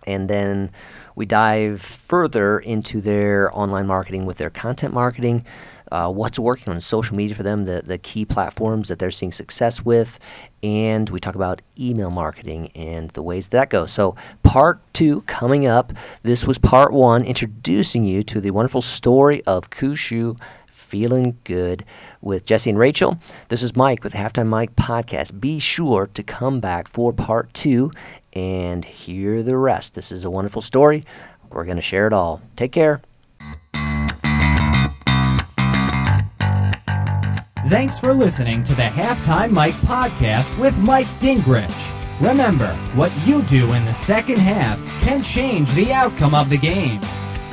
and 0.07 0.29
then 0.31 0.71
we 1.17 1.27
dive 1.27 1.83
further 1.83 2.61
into 2.61 3.01
their 3.01 3.51
online 3.57 3.87
marketing 3.87 4.27
with 4.27 4.37
their 4.37 4.51
content 4.51 4.95
marketing, 4.95 5.45
uh, 5.91 6.13
what's 6.13 6.39
working 6.39 6.73
on 6.73 6.81
social 6.81 7.17
media 7.17 7.35
for 7.35 7.43
them, 7.43 7.65
the, 7.65 7.83
the 7.85 7.99
key 7.99 8.25
platforms 8.25 8.89
that 8.89 8.99
they're 8.99 9.11
seeing 9.11 9.33
success 9.33 9.85
with, 9.85 10.19
and 10.63 11.09
we 11.11 11.19
talk 11.19 11.35
about 11.35 11.63
email 11.81 12.11
marketing 12.11 12.71
and 12.75 13.11
the 13.11 13.23
ways 13.23 13.49
that 13.49 13.71
goes. 13.71 13.91
So, 13.91 14.15
part 14.43 14.81
two 14.93 15.23
coming 15.23 15.67
up. 15.67 15.93
This 16.23 16.45
was 16.45 16.59
part 16.59 16.93
one, 16.93 17.25
introducing 17.25 18.05
you 18.05 18.23
to 18.25 18.41
the 18.41 18.51
wonderful 18.51 18.83
story 18.83 19.43
of 19.45 19.71
Kushu 19.71 20.39
feeling 20.71 21.37
good 21.45 21.85
with 22.21 22.45
Jesse 22.45 22.71
and 22.71 22.79
Rachel. 22.79 23.19
This 23.49 23.63
is 23.63 23.75
Mike 23.75 24.05
with 24.05 24.13
the 24.13 24.19
Halftime 24.19 24.47
Mike 24.47 24.75
Podcast. 24.77 25.41
Be 25.41 25.59
sure 25.59 26.09
to 26.15 26.23
come 26.23 26.61
back 26.61 26.87
for 26.87 27.13
part 27.13 27.53
two 27.55 27.91
and 28.37 28.85
hear 28.85 29.43
the 29.43 29.57
rest. 29.57 29.95
This 29.95 30.13
is 30.13 30.25
a 30.25 30.31
wonderful 30.31 30.61
story. 30.61 31.05
We're 31.49 31.65
going 31.65 31.77
to 31.77 31.83
share 31.83 32.07
it 32.07 32.13
all. 32.13 32.43
Take 32.55 32.71
care. 32.71 33.01
Thanks 37.69 37.99
for 37.99 38.13
listening 38.13 38.63
to 38.65 38.75
the 38.75 38.83
Halftime 38.83 39.53
Mike 39.53 39.75
podcast 39.75 40.57
with 40.59 40.77
Mike 40.79 41.07
Gingerich. 41.19 41.93
Remember, 42.21 42.69
what 42.95 43.11
you 43.27 43.41
do 43.43 43.73
in 43.73 43.87
the 43.87 43.95
second 43.95 44.39
half 44.39 44.79
can 45.03 45.23
change 45.23 45.73
the 45.73 45.95
outcome 45.95 46.35
of 46.35 46.51
the 46.51 46.59
game. 46.59 47.01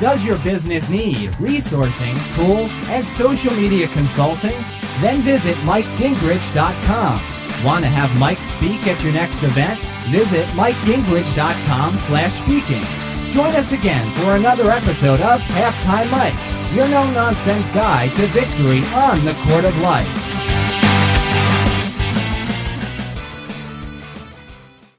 Does 0.02 0.26
your 0.26 0.38
business 0.40 0.90
need 0.90 1.30
resourcing, 1.40 2.16
tools, 2.36 2.74
and 2.90 3.08
social 3.08 3.54
media 3.54 3.88
consulting? 3.88 4.62
Then 5.00 5.22
visit 5.22 5.56
MikeGingerich.com. 5.58 7.43
Want 7.64 7.84
to 7.84 7.90
have 7.90 8.20
Mike 8.20 8.42
speak 8.42 8.88
at 8.88 9.04
your 9.04 9.14
next 9.14 9.44
event? 9.44 9.80
Visit 10.10 10.48
MikeGingerich.com 10.50 11.98
slash 11.98 12.34
speaking. 12.34 12.84
Join 13.32 13.56
us 13.56 13.72
again 13.72 14.12
for 14.14 14.36
another 14.36 14.70
episode 14.70 15.22
of 15.22 15.42
Halftime 15.42 16.12
Mike, 16.12 16.74
your 16.74 16.88
no-nonsense 16.88 17.70
guide 17.70 18.16
to 18.16 18.28
victory 18.28 18.84
on 18.94 19.26
the 19.26 19.34
court 19.46 19.66
of 19.66 19.78
life. 19.80 20.33